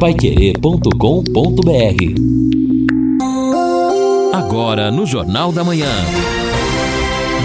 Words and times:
paiquerê.com.br 0.00 0.88
Agora 4.32 4.90
no 4.90 5.04
Jornal 5.04 5.52
da 5.52 5.62
Manhã. 5.62 5.92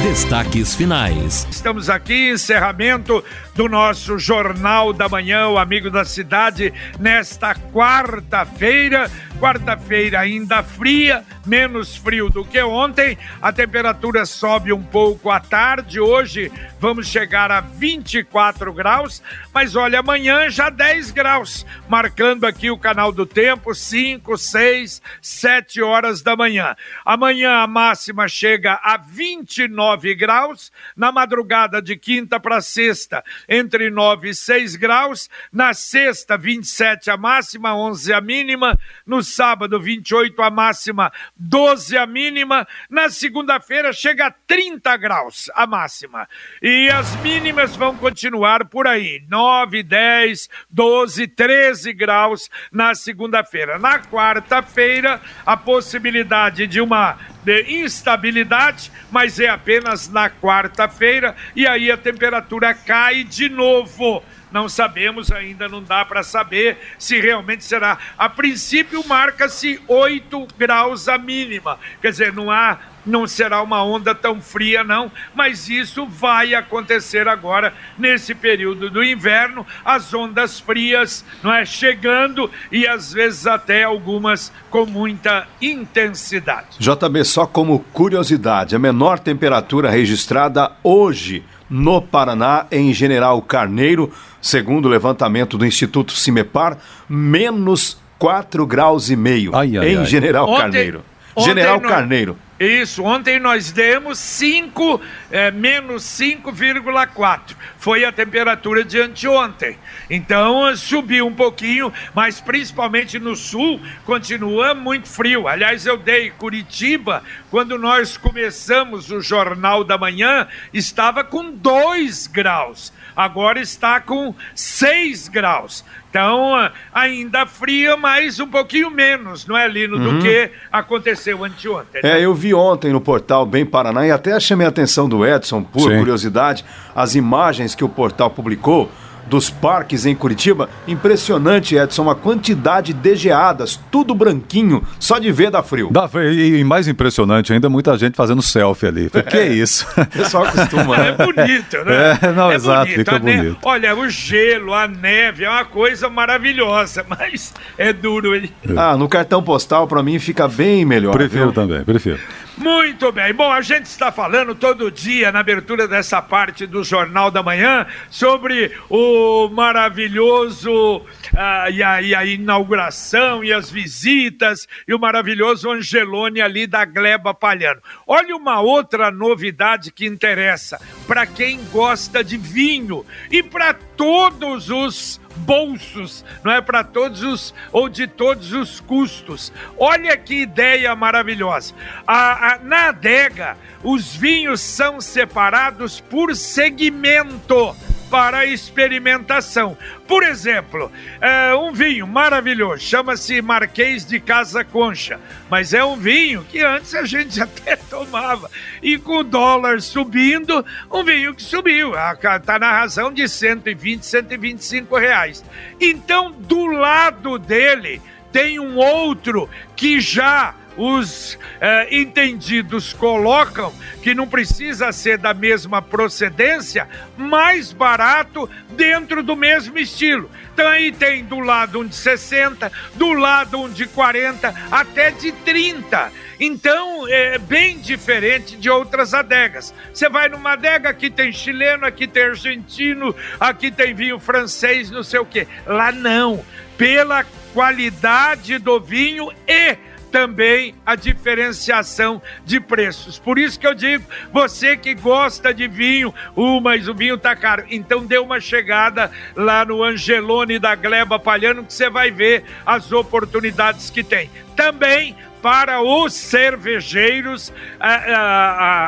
Destaques 0.02 0.74
finais. 0.74 1.46
Estamos 1.52 1.90
aqui, 1.90 2.32
encerramento 2.32 3.22
do 3.56 3.70
nosso 3.70 4.20
Jornal 4.20 4.92
da 4.92 5.08
Manhã, 5.08 5.48
o 5.48 5.58
Amigo 5.58 5.90
da 5.90 6.04
Cidade, 6.04 6.74
nesta 7.00 7.56
quarta-feira. 7.56 9.10
Quarta-feira 9.40 10.22
ainda 10.22 10.64
fria, 10.64 11.24
menos 11.46 11.96
frio 11.96 12.30
do 12.30 12.44
que 12.46 12.62
ontem. 12.62 13.18
A 13.42 13.52
temperatura 13.52 14.26
sobe 14.26 14.72
um 14.72 14.82
pouco 14.82 15.30
à 15.30 15.40
tarde. 15.40 16.00
Hoje 16.00 16.52
vamos 16.80 17.08
chegar 17.08 17.52
a 17.52 17.60
24 17.60 18.72
graus, 18.74 19.22
mas 19.54 19.76
olha, 19.76 20.00
amanhã 20.00 20.50
já 20.50 20.70
10 20.70 21.12
graus, 21.12 21.66
marcando 21.90 22.46
aqui 22.46 22.72
o 22.72 22.78
canal 22.78 23.12
do 23.12 23.26
tempo, 23.26 23.74
5, 23.74 24.38
6, 24.38 25.02
7 25.22 25.82
horas 25.82 26.22
da 26.22 26.36
manhã. 26.36 26.76
Amanhã 27.04 27.60
a 27.60 27.68
máxima 27.68 28.28
chega 28.28 28.80
a 28.84 28.98
29 28.98 30.16
graus, 30.16 30.72
na 30.96 31.12
madrugada 31.12 31.82
de 31.82 31.98
quinta 31.98 32.40
para 32.40 32.62
sexta, 32.62 33.24
entre 33.48 33.90
9 33.90 34.30
e 34.30 34.36
6 34.36 34.76
graus, 34.76 35.30
na 35.52 35.74
sexta, 35.74 36.38
27 36.38 37.10
a 37.10 37.18
máxima, 37.18 37.76
11 37.76 38.14
a 38.14 38.22
mínima, 38.22 38.78
no 39.06 39.24
sábado, 39.24 39.80
28 39.80 40.42
a 40.42 40.50
máxima, 40.50 41.12
12 41.36 41.98
a 41.98 42.06
mínima. 42.06 42.68
Na 42.90 43.10
segunda-feira 43.10 43.94
chega 43.94 44.28
a 44.28 44.32
30 44.32 44.98
graus 44.98 45.50
a 45.56 45.66
máxima. 45.68 46.28
E 46.62 46.90
as 46.90 47.16
mínimas 47.22 47.76
vão 47.76 47.96
continuar 47.96 48.66
por 48.66 48.88
aí: 48.88 49.24
9, 49.30 49.84
10, 49.84 50.50
12, 50.70 51.28
13 51.28 51.94
graus 51.94 52.50
na 52.72 52.94
segunda-feira. 52.96 53.80
Na 53.80 54.00
quarta-feira, 54.00 55.22
a 55.46 55.58
possibilidade 55.58 56.68
de 56.68 56.82
uma 56.82 57.18
de 57.46 57.82
instabilidade, 57.82 58.92
mas 59.12 59.40
é 59.40 59.48
apenas 59.48 60.10
na 60.10 60.30
quarta-feira 60.30 61.36
e 61.56 61.68
aí 61.68 61.92
a 61.92 61.98
temperatura 61.98 62.74
cai 62.74 63.24
de 63.24 63.48
novo 63.48 64.24
não 64.52 64.70
sabemos 64.70 65.34
ainda, 65.34 65.68
não 65.68 65.84
dá 65.84 66.06
para 66.06 66.24
saber 66.24 66.78
se 66.98 67.20
realmente 67.20 67.62
será. 67.66 67.98
A 68.18 68.30
princípio, 68.30 69.06
marca-se 69.06 69.82
8 69.86 70.48
graus 70.58 71.10
a 71.10 71.18
mínima, 71.18 71.78
quer 72.02 72.12
dizer, 72.12 72.32
não 72.32 72.50
há 72.50 72.80
não 73.06 73.28
será 73.28 73.62
uma 73.62 73.84
onda 73.84 74.16
tão 74.16 74.42
fria, 74.42 74.84
não, 74.84 75.12
mas 75.34 75.70
isso 75.70 76.06
vai 76.06 76.56
acontecer 76.56 77.28
agora 77.28 77.74
nesse 77.98 78.34
período 78.34 78.90
do 78.90 79.04
inverno, 79.04 79.66
as 79.84 80.14
ondas 80.14 80.60
frias 80.60 81.24
não 81.44 81.54
é 81.54 81.66
chegando 81.66 82.50
e 82.72 82.88
às 82.88 83.14
vezes 83.14 83.46
até 83.46 83.84
algumas 83.84 84.52
com 84.70 84.86
muita 84.86 85.48
intensidade. 85.62 86.78
JB, 86.80 87.24
só 87.24 87.46
como 87.46 87.80
curiosidade, 87.94 88.76
a 88.76 88.80
menor 88.80 89.20
temperatura 89.20 89.90
registrada 89.90 90.72
hoje 90.84 91.44
no 91.70 92.02
Paraná, 92.02 92.68
em 92.72 92.94
General 92.94 93.42
Carneiro, 93.42 94.12
segundo 94.42 94.86
o 94.86 94.90
levantamento 94.90 95.58
do 95.58 95.66
Instituto 95.66 96.14
Cimepar, 96.14 96.78
menos 97.10 97.98
4 98.20 98.66
graus 98.66 99.10
e 99.10 99.16
meio 99.16 99.56
ai, 99.56 99.78
ai, 99.78 99.94
em 99.94 99.98
ai. 99.98 100.06
General 100.06 100.48
ontem, 100.48 100.62
Carneiro. 100.62 101.00
Ontem 101.00 101.15
General 101.44 101.80
no... 101.80 101.88
Carneiro. 101.88 102.38
Isso, 102.58 103.04
ontem 103.04 103.38
nós 103.38 103.74
demos 103.74 104.18
5, 104.18 105.02
é, 105.30 105.52
menos 105.52 106.04
5,4. 106.04 107.54
Foi 107.78 108.06
a 108.06 108.14
temperatura 108.14 108.82
de 108.86 108.98
anteontem. 108.98 109.78
Então 110.10 110.74
subiu 110.78 111.28
um 111.28 111.34
pouquinho, 111.34 111.92
mas 112.14 112.40
principalmente 112.40 113.20
no 113.20 113.36
sul 113.36 113.82
continua 114.06 114.74
muito 114.74 115.10
frio. 115.10 115.50
Aliás, 115.50 115.86
eu 115.86 115.98
dei 115.98 116.32
Curitiba, 116.32 117.22
quando 117.52 117.78
nós 117.78 118.16
começamos 118.16 119.12
o 119.12 119.20
Jornal 119.20 119.84
da 119.84 119.98
Manhã, 119.98 120.48
estava 120.74 121.26
com 121.26 121.52
2 121.52 122.28
graus. 122.28 122.94
Agora 123.16 123.60
está 123.60 124.00
com 124.00 124.34
6 124.54 125.30
graus. 125.30 125.84
Então, 126.10 126.54
ainda 126.94 127.46
fria, 127.46 127.98
mas 127.98 128.40
um 128.40 128.48
pouquinho 128.48 128.90
menos, 128.90 129.46
não 129.46 129.58
é, 129.58 129.68
Lino, 129.68 129.98
uhum. 129.98 130.18
do 130.18 130.22
que 130.22 130.50
aconteceu 130.72 131.44
anteontem. 131.44 132.02
Né? 132.02 132.20
É, 132.20 132.26
eu 132.26 132.34
vi 132.34 132.54
ontem 132.54 132.92
no 132.94 133.02
portal 133.02 133.46
Bem 133.46 133.66
Paraná 133.66 134.08
e 134.08 134.12
até 134.12 134.40
chamei 134.40 134.66
a 134.66 134.70
atenção 134.70 135.10
do 135.10 135.26
Edson, 135.26 135.62
por 135.62 135.92
Sim. 135.92 135.98
curiosidade, 135.98 136.64
as 136.96 137.16
imagens 137.16 137.76
que 137.76 137.84
o 137.84 137.90
portal 137.90 138.30
publicou 138.30 138.90
dos 139.28 139.50
parques 139.50 140.06
em 140.06 140.16
Curitiba. 140.16 140.70
Impressionante, 140.88 141.76
Edson, 141.76 142.10
a 142.10 142.16
quantidade 142.16 142.94
de 142.94 143.16
geadas, 143.16 143.80
tudo 143.92 144.14
branquinho, 144.14 144.84
só 145.00 145.20
de 145.20 145.32
ver 145.32 145.52
dá 145.52 145.64
frio. 145.64 145.90
Dá, 145.92 146.10
e, 146.16 146.60
e 146.60 146.64
mais 146.64 146.88
impressionante 146.88 147.54
ainda, 147.54 147.70
muita 147.70 147.98
gente 147.98 148.16
fazendo 148.16 148.42
selfie 148.42 148.88
ali. 148.88 149.10
É. 149.14 149.22
Que 149.22 149.38
é 149.38 149.48
isso? 149.48 149.88
O 149.98 150.06
pessoal 150.06 150.46
acostuma, 150.46 150.98
né? 150.98 151.10
É 151.10 151.26
bonito, 151.26 151.78
né? 151.86 152.20
É, 152.22 152.32
não, 152.32 152.52
é 152.52 152.56
exato, 152.56 152.86
bonito. 152.86 152.98
fica 152.98 153.20
bonito. 153.20 153.58
Olha, 153.64 153.96
o 153.96 154.10
gelo, 154.10 154.74
a 154.74 154.88
neve, 154.88 155.44
é 155.44 155.50
uma 155.50 155.66
coisa 155.66 156.10
maravilhosa, 156.10 157.06
mas 157.10 157.54
é 157.78 157.92
duro. 157.94 158.36
Hein? 158.36 158.52
Ah, 158.76 158.98
no 158.98 159.08
cartão 159.08 159.42
postal, 159.42 159.88
para 159.88 160.02
mim, 160.04 160.20
fica 160.20 160.48
bem 160.48 160.86
melhor. 160.86 161.12
Prefiro 161.12 161.46
viu? 161.46 161.54
também, 161.54 161.84
prefiro. 161.84 162.20
Muito 162.58 163.12
bem. 163.12 163.34
Bom, 163.34 163.52
a 163.52 163.62
gente 163.62 163.86
está 163.86 164.14
falando 164.14 164.56
todo 164.56 164.90
dia, 164.90 165.30
na 165.30 165.40
abertura 165.42 165.90
dessa 165.90 166.22
parte 166.22 166.66
do 166.66 166.86
Jornal 166.86 167.30
da 167.30 167.44
Manhã, 167.44 167.86
sobre 168.10 168.72
o 168.90 169.50
maravilhoso 169.50 171.06
ah, 171.36 171.70
e, 171.70 171.84
a, 171.84 172.02
e, 172.02 172.16
a, 172.16 172.26
inauguração 172.26 173.44
e 173.44 173.52
as 173.52 173.70
visitas 173.70 174.70
e 174.88 174.94
o 174.94 175.00
maravilhoso 175.00 175.70
Angelone 175.70 176.40
ali 176.40 176.66
da 176.66 176.86
Gleba 176.86 177.34
Palhano. 177.34 177.82
Olha 178.08 178.34
uma 178.38 178.62
outra 178.62 179.12
novidade 179.12 179.92
que 179.92 180.06
interessa 180.06 180.80
para 181.06 181.26
quem 181.26 181.60
gosta 181.74 182.24
de 182.24 182.38
vinho 182.38 183.06
e 183.30 183.44
para 183.44 183.74
todos 183.74 184.70
os 184.70 185.20
bolsos, 185.36 186.24
não 186.44 186.52
é 186.52 186.62
para 186.62 186.84
todos 186.84 187.22
os 187.22 187.54
ou 187.72 187.90
de 187.90 188.08
todos 188.08 188.54
os 188.54 188.80
custos. 188.80 189.52
Olha 189.78 190.18
que 190.18 190.42
ideia 190.42 190.96
maravilhosa. 190.96 191.74
A, 192.08 192.54
a, 192.54 192.58
na 192.60 192.88
adega, 192.90 193.58
os 193.84 194.16
vinhos 194.16 194.62
são 194.62 195.00
separados 195.02 196.00
por 196.00 196.36
segmento 196.36 197.76
para 198.10 198.46
experimentação. 198.46 199.78
Por 200.08 200.24
exemplo, 200.24 200.92
é 201.20 201.54
um 201.56 201.72
vinho 201.72 202.08
maravilhoso, 202.08 202.84
chama-se 202.84 203.42
Marquês 203.42 204.06
de 204.06 204.20
Casa 204.20 204.64
Concha, 204.64 205.20
mas 205.50 205.74
é 205.74 205.84
um 205.84 205.96
vinho 205.96 206.46
que 206.50 206.62
antes 206.62 206.94
a 206.94 207.06
gente 207.06 207.42
até 207.42 207.76
tomava. 207.76 208.50
E 208.82 208.98
com 208.98 209.18
o 209.20 209.24
dólar 209.24 209.82
subindo, 209.82 210.66
um 210.92 211.04
vinho 211.04 211.34
que 211.34 211.44
subiu, 211.44 211.94
está 211.96 212.60
na 212.60 212.72
razão 212.72 213.12
de 213.12 213.28
120, 213.28 214.06
125 214.06 214.98
reais. 214.98 215.44
Então, 215.80 216.32
do 216.32 216.66
lado 216.66 217.38
dele, 217.38 218.02
tem 218.32 218.60
um 218.60 218.76
outro 218.76 219.50
que 219.76 220.00
já 220.00 220.54
os 220.78 221.38
eh, 221.60 221.88
entendidos 222.00 222.94
colocam 222.94 223.74
que 224.02 224.14
não 224.14 224.28
precisa 224.28 224.92
ser 224.92 225.18
da 225.18 225.34
mesma 225.34 225.82
procedência, 225.82 226.88
mais 227.18 227.72
barato 227.72 228.50
dentro 228.70 229.24
do 229.24 229.36
mesmo 229.36 229.78
estilo. 229.78 230.30
Então 230.54 230.68
aí 230.68 230.92
tem 230.92 231.24
do 231.24 231.40
lado 231.40 231.80
um 231.80 231.88
de 231.88 231.96
60, 231.96 232.72
do 232.96 233.14
lado 233.14 233.60
um 233.60 233.70
de 233.70 233.88
40, 233.88 234.54
até 234.72 235.12
de 235.12 235.32
30. 235.32 236.12
Então 236.40 237.08
é 237.08 237.38
bem 237.38 237.80
diferente 237.80 238.56
de 238.56 238.70
outras 238.70 239.14
adegas. 239.14 239.74
Você 239.94 240.10
vai 240.10 240.30
numa 240.30 240.54
adega, 240.54 240.90
aqui 240.90 241.10
tem 241.10 241.32
chileno, 241.32 241.86
aqui 241.86 242.08
tem 242.08 242.24
argentino, 242.24 243.16
aqui 243.40 243.72
tem 243.72 243.94
vinho 243.94 244.20
francês, 244.20 244.92
não 244.92 245.04
sei 245.04 245.20
o 245.20 245.26
quê. 245.26 245.48
Lá 245.66 245.92
não. 245.92 246.44
Pela 246.78 247.26
qualidade 247.54 248.58
do 248.58 248.80
vinho 248.82 249.32
e 249.48 249.78
também 250.16 250.74
a 250.86 250.96
diferenciação 250.96 252.22
de 252.46 252.62
preços. 252.62 253.20
Por 253.20 253.38
isso 253.38 253.60
que 253.60 253.68
eu 253.68 253.74
digo, 253.74 254.06
você 254.32 254.78
que 254.78 254.96
gosta 254.96 255.54
de 255.54 255.68
vinho, 255.68 256.16
uh, 256.38 256.62
mas 256.62 256.88
o 256.88 256.94
vinho 256.94 257.18
tá 257.18 257.36
caro, 257.36 257.66
então 257.70 258.06
dê 258.06 258.18
uma 258.18 258.40
chegada 258.40 259.12
lá 259.36 259.66
no 259.66 259.84
Angelone 259.84 260.58
da 260.58 260.74
Gleba 260.74 261.20
Palhano 261.20 261.66
que 261.66 261.74
você 261.74 261.90
vai 261.90 262.12
ver 262.12 262.46
as 262.66 262.94
oportunidades 262.94 263.90
que 263.90 264.06
tem. 264.06 264.30
Também 264.56 265.18
para 265.42 265.82
os 265.82 266.14
cervejeiros. 266.14 267.54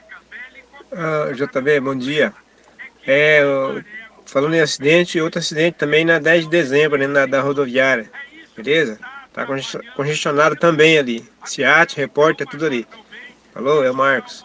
Uh, 0.91 1.35
JB, 1.35 1.81
bom 1.81 1.95
dia. 1.95 2.33
É, 3.07 3.43
falando 4.31 4.55
em 4.55 4.61
acidente, 4.61 5.21
outro 5.21 5.41
acidente 5.41 5.77
também 5.77 6.05
na 6.05 6.19
10 6.19 6.45
de 6.45 6.51
dezembro, 6.51 6.99
né, 6.99 7.07
na, 7.07 7.27
da 7.27 7.41
rodoviária, 7.41 8.11
beleza? 8.57 8.99
Tá 9.33 9.47
congestionado 9.95 10.57
também 10.57 10.99
ali. 10.99 11.25
SEAT, 11.45 11.97
repórter, 11.97 12.47
tudo 12.47 12.67
ali. 12.67 12.87
Falou, 13.53 13.85
é 13.85 13.91
o 13.91 13.95
Marcos. 13.95 14.45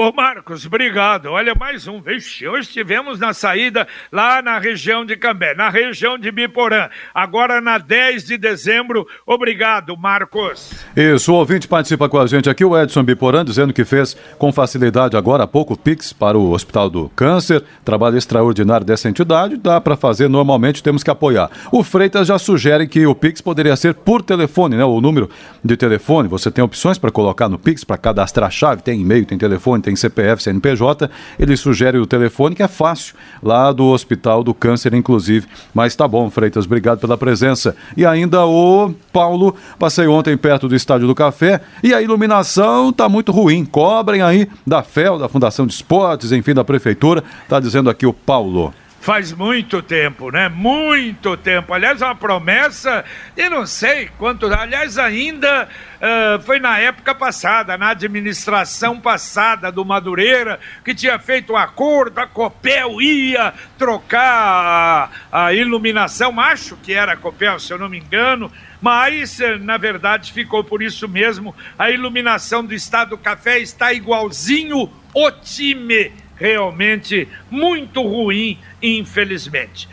Ô 0.00 0.12
Marcos, 0.12 0.64
obrigado. 0.64 1.26
Olha, 1.26 1.56
mais 1.56 1.88
um. 1.88 2.00
Vixe, 2.00 2.46
hoje 2.46 2.68
estivemos 2.68 3.18
na 3.18 3.32
saída 3.32 3.84
lá 4.12 4.40
na 4.40 4.56
região 4.56 5.04
de 5.04 5.16
Cambé, 5.16 5.56
na 5.56 5.68
região 5.68 6.16
de 6.16 6.30
Biporã. 6.30 6.88
Agora 7.12 7.60
na 7.60 7.78
10 7.78 8.22
de 8.22 8.38
dezembro. 8.38 9.08
Obrigado, 9.26 9.96
Marcos. 9.96 10.72
Isso, 10.96 11.32
o 11.32 11.34
ouvinte 11.34 11.66
participa 11.66 12.08
com 12.08 12.16
a 12.16 12.28
gente 12.28 12.48
aqui, 12.48 12.64
o 12.64 12.80
Edson 12.80 13.02
Biporã, 13.02 13.44
dizendo 13.44 13.72
que 13.72 13.84
fez 13.84 14.16
com 14.38 14.52
facilidade 14.52 15.16
agora 15.16 15.42
há 15.42 15.48
pouco 15.48 15.76
Pix 15.76 16.12
para 16.12 16.38
o 16.38 16.52
Hospital 16.52 16.88
do 16.88 17.08
Câncer. 17.16 17.64
Trabalho 17.84 18.16
extraordinário 18.16 18.86
dessa 18.86 19.08
entidade, 19.08 19.56
dá 19.56 19.80
para 19.80 19.96
fazer 19.96 20.28
normalmente, 20.28 20.80
temos 20.80 21.02
que 21.02 21.10
apoiar. 21.10 21.50
O 21.72 21.82
Freitas 21.82 22.28
já 22.28 22.38
sugere 22.38 22.86
que 22.86 23.04
o 23.04 23.16
Pix 23.16 23.40
poderia 23.40 23.74
ser 23.74 23.94
por 23.94 24.22
telefone, 24.22 24.76
né? 24.76 24.84
O 24.84 25.00
número 25.00 25.28
de 25.64 25.76
telefone, 25.76 26.28
você 26.28 26.52
tem 26.52 26.62
opções 26.62 26.98
para 26.98 27.10
colocar 27.10 27.48
no 27.48 27.58
Pix, 27.58 27.82
para 27.82 27.98
cadastrar 27.98 28.46
a 28.46 28.50
chave, 28.50 28.80
tem 28.80 29.00
e-mail, 29.00 29.26
tem 29.26 29.36
telefone 29.36 29.48
telefone, 29.48 29.82
tem 29.88 29.96
CPF, 29.96 30.42
CNPJ, 30.42 31.10
ele 31.38 31.56
sugere 31.56 31.98
o 31.98 32.06
telefone 32.06 32.54
que 32.54 32.62
é 32.62 32.68
fácil, 32.68 33.14
lá 33.42 33.72
do 33.72 33.86
Hospital 33.86 34.44
do 34.44 34.52
Câncer, 34.52 34.92
inclusive. 34.92 35.46
Mas 35.72 35.96
tá 35.96 36.06
bom, 36.06 36.28
Freitas, 36.28 36.66
obrigado 36.66 36.98
pela 36.98 37.16
presença. 37.16 37.74
E 37.96 38.04
ainda 38.04 38.44
o 38.44 38.92
Paulo, 39.10 39.56
passei 39.78 40.06
ontem 40.06 40.36
perto 40.36 40.68
do 40.68 40.76
Estádio 40.76 41.06
do 41.06 41.14
Café 41.14 41.62
e 41.82 41.94
a 41.94 42.02
iluminação 42.02 42.92
tá 42.92 43.08
muito 43.08 43.32
ruim. 43.32 43.64
Cobrem 43.64 44.20
aí 44.20 44.46
da 44.66 44.82
FEL, 44.82 45.18
da 45.18 45.28
Fundação 45.28 45.66
de 45.66 45.72
Esportes, 45.72 46.32
enfim, 46.32 46.52
da 46.52 46.64
Prefeitura, 46.64 47.24
tá 47.48 47.58
dizendo 47.58 47.88
aqui 47.88 48.04
o 48.04 48.12
Paulo. 48.12 48.74
Faz 49.08 49.32
muito 49.32 49.80
tempo, 49.80 50.30
né? 50.30 50.50
Muito 50.50 51.34
tempo. 51.34 51.72
Aliás, 51.72 52.02
uma 52.02 52.14
promessa 52.14 53.06
e 53.34 53.48
não 53.48 53.64
sei 53.64 54.10
quanto. 54.18 54.44
Aliás, 54.52 54.98
ainda 54.98 55.66
uh, 55.66 56.42
foi 56.42 56.58
na 56.58 56.78
época 56.78 57.14
passada, 57.14 57.78
na 57.78 57.88
administração 57.88 59.00
passada 59.00 59.72
do 59.72 59.82
Madureira, 59.82 60.60
que 60.84 60.94
tinha 60.94 61.18
feito 61.18 61.54
um 61.54 61.56
acordo, 61.56 62.18
a 62.18 62.26
Copel 62.26 63.00
ia 63.00 63.54
trocar 63.78 65.10
a, 65.32 65.46
a 65.46 65.54
iluminação, 65.54 66.38
acho 66.38 66.76
que 66.76 66.92
era 66.92 67.14
a 67.14 67.16
Copel, 67.16 67.58
se 67.58 67.72
eu 67.72 67.78
não 67.78 67.88
me 67.88 68.00
engano 68.00 68.52
mas 68.80 69.40
eh, 69.40 69.58
na 69.58 69.76
verdade 69.76 70.32
ficou 70.32 70.62
por 70.62 70.82
isso 70.82 71.08
mesmo. 71.08 71.52
A 71.76 71.90
iluminação 71.90 72.64
do 72.64 72.72
Estado 72.72 73.10
do 73.10 73.18
Café 73.18 73.58
está 73.58 73.92
igualzinho 73.92 74.88
o 75.12 75.30
time, 75.32 76.12
realmente 76.38 77.28
muito 77.50 78.02
ruim, 78.02 78.58
infelizmente. 78.82 79.88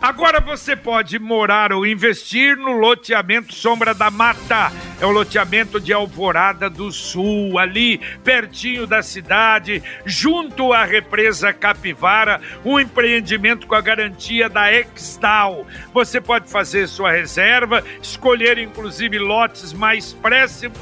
Agora 0.00 0.40
você 0.40 0.74
pode 0.74 1.18
morar 1.18 1.74
ou 1.74 1.86
investir 1.86 2.56
no 2.56 2.72
loteamento 2.72 3.54
Sombra 3.54 3.92
da 3.92 4.10
Mata. 4.10 4.72
É 4.98 5.04
o 5.04 5.10
loteamento 5.10 5.78
de 5.78 5.92
Alvorada 5.92 6.70
do 6.70 6.90
Sul, 6.90 7.58
ali 7.58 7.98
pertinho 8.24 8.86
da 8.86 9.02
cidade, 9.02 9.82
junto 10.06 10.72
à 10.72 10.86
represa 10.86 11.52
Capivara, 11.52 12.40
um 12.64 12.80
empreendimento 12.80 13.66
com 13.66 13.74
a 13.74 13.80
garantia 13.82 14.48
da 14.48 14.72
Extal. 14.72 15.66
Você 15.92 16.18
pode 16.18 16.50
fazer 16.50 16.86
sua 16.86 17.12
reserva, 17.12 17.84
escolher 18.02 18.56
inclusive 18.56 19.18
lotes 19.18 19.74
mais 19.74 20.14
próximos 20.14 20.78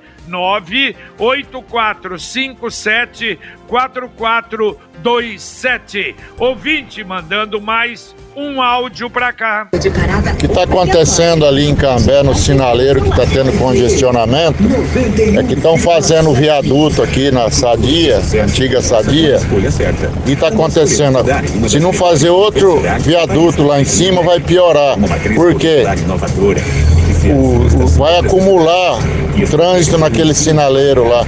984574427. 3.71 6.15
Ouvinte 6.39 7.05
mandando 7.05 7.61
mais 7.61 8.15
um 8.37 8.61
áudio 8.61 9.09
para 9.09 9.33
cá. 9.33 9.69
O 9.73 9.79
que 10.37 10.47
está 10.47 10.65
acontecendo 10.65 11.47
ali 11.47 11.69
em 11.69 11.75
Cambé, 11.75 12.23
no 12.23 12.35
sinaleiro 12.35 13.01
que 13.03 13.09
está 13.09 13.25
tendo 13.27 13.57
congestionamento, 13.59 14.59
é 15.39 15.43
que 15.43 15.55
estão 15.55 15.79
fazendo 15.79 16.31
o 16.31 16.35
viaduto 16.35 17.03
aqui 17.03 17.31
na 17.31 17.51
Sadia, 17.51 18.21
antiga 18.43 18.83
Sadia, 18.83 19.39
e 20.27 20.33
está 20.33 20.49
acontecendo. 20.49 21.19
Se 21.69 21.79
não 21.79 21.93
fazer 21.93 22.31
outro 22.31 22.83
viaduto 23.01 23.63
lá 23.63 23.81
em 23.81 23.85
cima, 23.85 24.23
vai 24.23 24.41
piorar. 24.41 24.97
Por 25.35 25.55
quê? 25.55 25.85
O, 27.25 27.85
o, 27.85 27.87
vai 27.87 28.19
acumular 28.19 28.99
trânsito 29.47 29.99
naquele 29.99 30.35
sinaleiro 30.35 31.09
lá. 31.09 31.25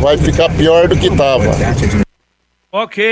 Vai 0.00 0.16
ficar 0.18 0.48
pior 0.50 0.88
do 0.88 0.96
que 0.96 1.08
estava. 1.08 1.44
Ok, 2.76 3.04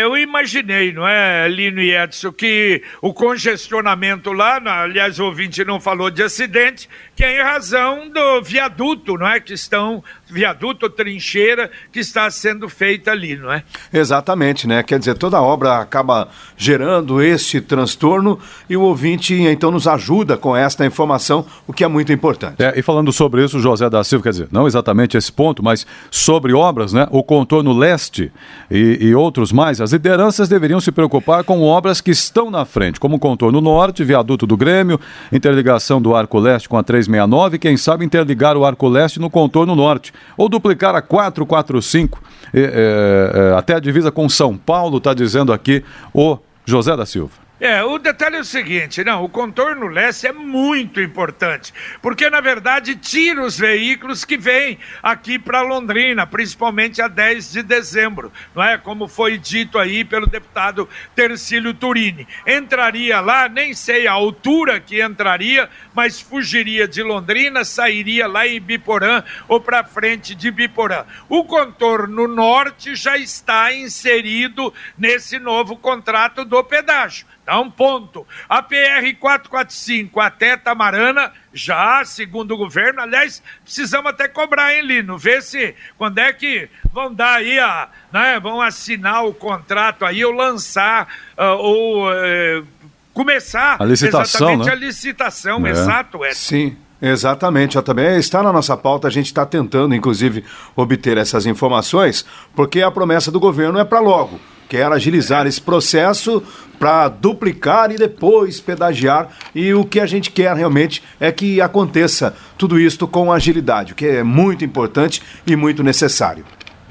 eu 0.00 0.16
imaginei, 0.16 0.92
não 0.94 1.06
é, 1.06 1.46
Lino 1.46 1.78
e 1.82 1.94
Edson, 1.94 2.32
que 2.32 2.82
o 3.02 3.12
congestionamento 3.12 4.32
lá, 4.32 4.58
aliás, 4.82 5.18
o 5.20 5.26
ouvinte 5.26 5.62
não 5.62 5.78
falou 5.78 6.10
de 6.10 6.22
acidente, 6.22 6.88
que 7.20 7.24
é 7.24 7.38
em 7.38 7.42
razão 7.42 8.08
do 8.08 8.40
viaduto, 8.42 9.18
não 9.18 9.28
é? 9.28 9.38
Que 9.40 9.52
estão, 9.52 10.02
viaduto, 10.26 10.88
trincheira, 10.88 11.70
que 11.92 12.00
está 12.00 12.30
sendo 12.30 12.66
feita 12.66 13.10
ali, 13.10 13.36
não 13.36 13.52
é? 13.52 13.62
Exatamente, 13.92 14.66
né? 14.66 14.82
Quer 14.82 14.98
dizer, 14.98 15.18
toda 15.18 15.38
obra 15.38 15.80
acaba 15.80 16.28
gerando 16.56 17.20
este 17.20 17.60
transtorno 17.60 18.38
e 18.70 18.74
o 18.74 18.80
ouvinte 18.80 19.34
então 19.34 19.70
nos 19.70 19.86
ajuda 19.86 20.38
com 20.38 20.56
esta 20.56 20.86
informação, 20.86 21.44
o 21.66 21.74
que 21.74 21.84
é 21.84 21.88
muito 21.88 22.10
importante. 22.10 22.62
É, 22.62 22.72
e 22.78 22.80
falando 22.80 23.12
sobre 23.12 23.44
isso, 23.44 23.60
José 23.60 23.90
da 23.90 24.02
Silva, 24.02 24.22
quer 24.22 24.30
dizer, 24.30 24.48
não 24.50 24.66
exatamente 24.66 25.18
esse 25.18 25.30
ponto, 25.30 25.62
mas 25.62 25.86
sobre 26.10 26.54
obras, 26.54 26.94
né? 26.94 27.06
O 27.10 27.22
contorno 27.22 27.74
leste 27.74 28.32
e, 28.70 28.96
e 28.98 29.14
outros 29.14 29.52
mais, 29.52 29.78
as 29.78 29.92
lideranças 29.92 30.48
deveriam 30.48 30.80
se 30.80 30.90
preocupar 30.90 31.44
com 31.44 31.60
obras 31.60 32.00
que 32.00 32.12
estão 32.12 32.50
na 32.50 32.64
frente, 32.64 32.98
como 32.98 33.16
o 33.16 33.20
contorno 33.20 33.60
norte, 33.60 34.02
viaduto 34.02 34.46
do 34.46 34.56
Grêmio, 34.56 34.98
interligação 35.30 36.00
do 36.00 36.16
Arco 36.16 36.38
Leste 36.38 36.66
com 36.66 36.78
a 36.78 36.82
3 36.82 37.09
369, 37.10 37.58
quem 37.58 37.76
sabe 37.76 38.04
interligar 38.04 38.56
o 38.56 38.64
Arco 38.64 38.88
Leste 38.88 39.18
no 39.18 39.28
contorno 39.28 39.74
norte, 39.74 40.12
ou 40.36 40.48
duplicar 40.48 40.94
a 40.94 41.02
445 41.02 42.22
é, 42.52 43.52
é, 43.52 43.58
até 43.58 43.74
a 43.74 43.80
divisa 43.80 44.10
com 44.10 44.28
São 44.28 44.56
Paulo, 44.56 44.98
está 44.98 45.12
dizendo 45.12 45.52
aqui 45.52 45.84
o 46.14 46.38
José 46.64 46.96
da 46.96 47.04
Silva. 47.04 47.49
É, 47.60 47.84
o 47.84 47.98
detalhe 47.98 48.36
é 48.36 48.40
o 48.40 48.44
seguinte, 48.44 49.04
não, 49.04 49.22
o 49.22 49.28
contorno 49.28 49.86
leste 49.86 50.26
é 50.26 50.32
muito 50.32 50.98
importante, 50.98 51.74
porque 52.00 52.30
na 52.30 52.40
verdade 52.40 52.96
tira 52.96 53.42
os 53.42 53.58
veículos 53.58 54.24
que 54.24 54.38
vêm 54.38 54.78
aqui 55.02 55.38
para 55.38 55.60
Londrina, 55.60 56.26
principalmente 56.26 57.02
a 57.02 57.06
10 57.06 57.52
de 57.52 57.62
dezembro, 57.62 58.32
não 58.54 58.62
é? 58.62 58.78
Como 58.78 59.06
foi 59.06 59.36
dito 59.36 59.78
aí 59.78 60.06
pelo 60.06 60.26
deputado 60.26 60.88
Tercílio 61.14 61.74
Turini. 61.74 62.26
Entraria 62.46 63.20
lá, 63.20 63.46
nem 63.46 63.74
sei 63.74 64.06
a 64.06 64.12
altura 64.12 64.80
que 64.80 65.02
entraria, 65.02 65.68
mas 65.92 66.18
fugiria 66.18 66.88
de 66.88 67.02
Londrina, 67.02 67.62
sairia 67.62 68.26
lá 68.26 68.46
em 68.46 68.58
Biporã 68.58 69.22
ou 69.46 69.60
para 69.60 69.84
frente 69.84 70.34
de 70.34 70.50
Biporã. 70.50 71.04
O 71.28 71.44
contorno 71.44 72.26
norte 72.26 72.94
já 72.94 73.18
está 73.18 73.70
inserido 73.70 74.72
nesse 74.96 75.38
novo 75.38 75.76
contrato 75.76 76.42
do 76.42 76.64
pedágio. 76.64 77.26
Dá 77.50 77.58
um 77.58 77.68
ponto. 77.68 78.24
A 78.48 78.62
PR 78.62 79.12
445 79.18 80.20
até 80.20 80.56
Tamarana, 80.56 81.32
já, 81.52 82.00
segundo 82.04 82.54
o 82.54 82.56
governo, 82.56 83.00
aliás, 83.00 83.42
precisamos 83.64 84.08
até 84.08 84.28
cobrar, 84.28 84.72
hein, 84.72 84.82
Lino? 84.86 85.18
Ver 85.18 85.42
se 85.42 85.74
quando 85.98 86.18
é 86.18 86.32
que 86.32 86.68
vão 86.92 87.12
dar 87.12 87.38
aí 87.38 87.58
a. 87.58 87.88
Né, 88.12 88.38
vão 88.38 88.60
assinar 88.60 89.26
o 89.26 89.34
contrato 89.34 90.04
aí, 90.04 90.24
ou 90.24 90.30
lançar, 90.30 91.08
uh, 91.36 91.56
ou 91.58 92.08
uh, 92.08 92.64
começar 93.12 93.78
a 93.80 93.84
licitação, 93.84 94.50
exatamente 94.50 94.66
né? 94.66 94.72
a 94.72 94.76
licitação, 94.76 95.66
é. 95.66 95.70
exato, 95.70 96.24
é. 96.24 96.32
Sim. 96.32 96.76
Exatamente, 97.02 97.74
já 97.74 97.82
também 97.82 98.16
está 98.16 98.44
na 98.44 98.52
nossa 98.52 98.76
pauta, 98.76 99.08
a 99.08 99.10
gente 99.10 99.26
está 99.26 99.44
tentando, 99.44 99.92
inclusive, 99.92 100.44
obter 100.76 101.16
essas 101.16 101.46
informações, 101.46 102.24
porque 102.54 102.80
a 102.80 102.90
promessa 102.92 103.32
do 103.32 103.40
governo 103.40 103.78
é 103.78 103.84
para 103.84 103.98
logo 103.98 104.38
quer 104.70 104.90
agilizar 104.92 105.48
esse 105.48 105.60
processo 105.60 106.40
para 106.78 107.08
duplicar 107.08 107.90
e 107.90 107.96
depois 107.96 108.60
pedagiar. 108.60 109.28
E 109.52 109.74
o 109.74 109.84
que 109.84 109.98
a 109.98 110.06
gente 110.06 110.30
quer 110.30 110.56
realmente 110.56 111.02
é 111.18 111.32
que 111.32 111.60
aconteça 111.60 112.34
tudo 112.56 112.78
isto 112.78 113.08
com 113.08 113.32
agilidade, 113.32 113.92
o 113.92 113.96
que 113.96 114.06
é 114.06 114.22
muito 114.22 114.64
importante 114.64 115.20
e 115.44 115.56
muito 115.56 115.82
necessário. 115.82 116.44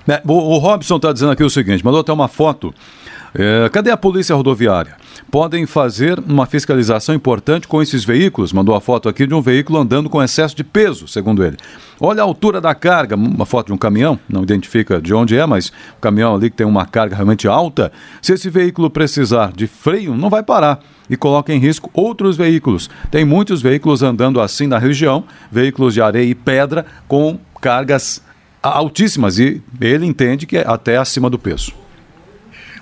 É, 0.06 0.22
o, 0.28 0.34
o 0.34 0.58
Robson 0.58 0.98
está 0.98 1.14
dizendo 1.14 1.32
aqui 1.32 1.44
o 1.44 1.50
seguinte: 1.50 1.84
mandou 1.84 2.02
até 2.02 2.12
uma 2.12 2.28
foto. 2.28 2.74
É, 3.34 3.70
cadê 3.70 3.90
a 3.92 3.98
polícia 3.98 4.36
rodoviária? 4.36 4.98
Podem 5.30 5.66
fazer 5.66 6.20
uma 6.20 6.46
fiscalização 6.46 7.16
importante 7.16 7.68
com 7.68 7.82
esses 7.82 8.04
veículos. 8.04 8.54
Mandou 8.54 8.76
a 8.76 8.82
foto 8.82 9.10
aqui 9.10 9.26
de 9.26 9.34
um 9.34 9.42
veículo 9.42 9.80
andando 9.80 10.10
com 10.10 10.22
excesso 10.22 10.56
de 10.56 10.64
peso, 10.64 11.08
segundo 11.08 11.44
ele. 11.44 11.58
Olha 12.00 12.22
a 12.22 12.26
altura 12.26 12.62
da 12.62 12.74
carga, 12.74 13.16
uma 13.16 13.46
foto 13.46 13.68
de 13.68 13.74
um 13.74 13.78
caminhão, 13.78 14.20
não 14.30 14.44
identifica 14.44 15.02
de 15.02 15.14
onde 15.14 15.38
é, 15.38 15.46
mas 15.46 15.68
o 15.68 16.02
caminhão 16.02 16.36
ali 16.36 16.50
que 16.50 16.56
tem 16.56 16.66
uma 16.66 16.86
carga 16.86 17.16
realmente 17.16 17.48
alta. 17.48 17.92
Se 18.22 18.34
esse 18.34 18.50
veículo 18.50 18.90
precisar 18.90 19.52
de 19.52 19.68
freio, 19.68 20.16
não 20.16 20.30
vai 20.30 20.42
parar 20.42 20.80
e 21.10 21.18
coloca 21.18 21.54
em 21.54 21.60
risco 21.60 21.90
outros 21.94 22.38
veículos. 22.38 22.90
Tem 23.12 23.26
muitos 23.26 23.62
veículos 23.62 24.02
andando 24.04 24.40
assim 24.40 24.68
na 24.68 24.78
região, 24.78 25.26
veículos 25.52 25.94
de 25.94 26.02
areia 26.02 26.30
e 26.30 26.36
pedra 26.36 26.86
com 27.08 27.38
cargas 27.60 28.22
altíssimas 28.62 29.40
e 29.40 29.62
ele 29.82 30.06
entende 30.06 30.46
que 30.46 30.58
é 30.58 30.64
até 30.68 30.98
acima 30.98 31.30
do 31.30 31.40
peso. 31.40 31.74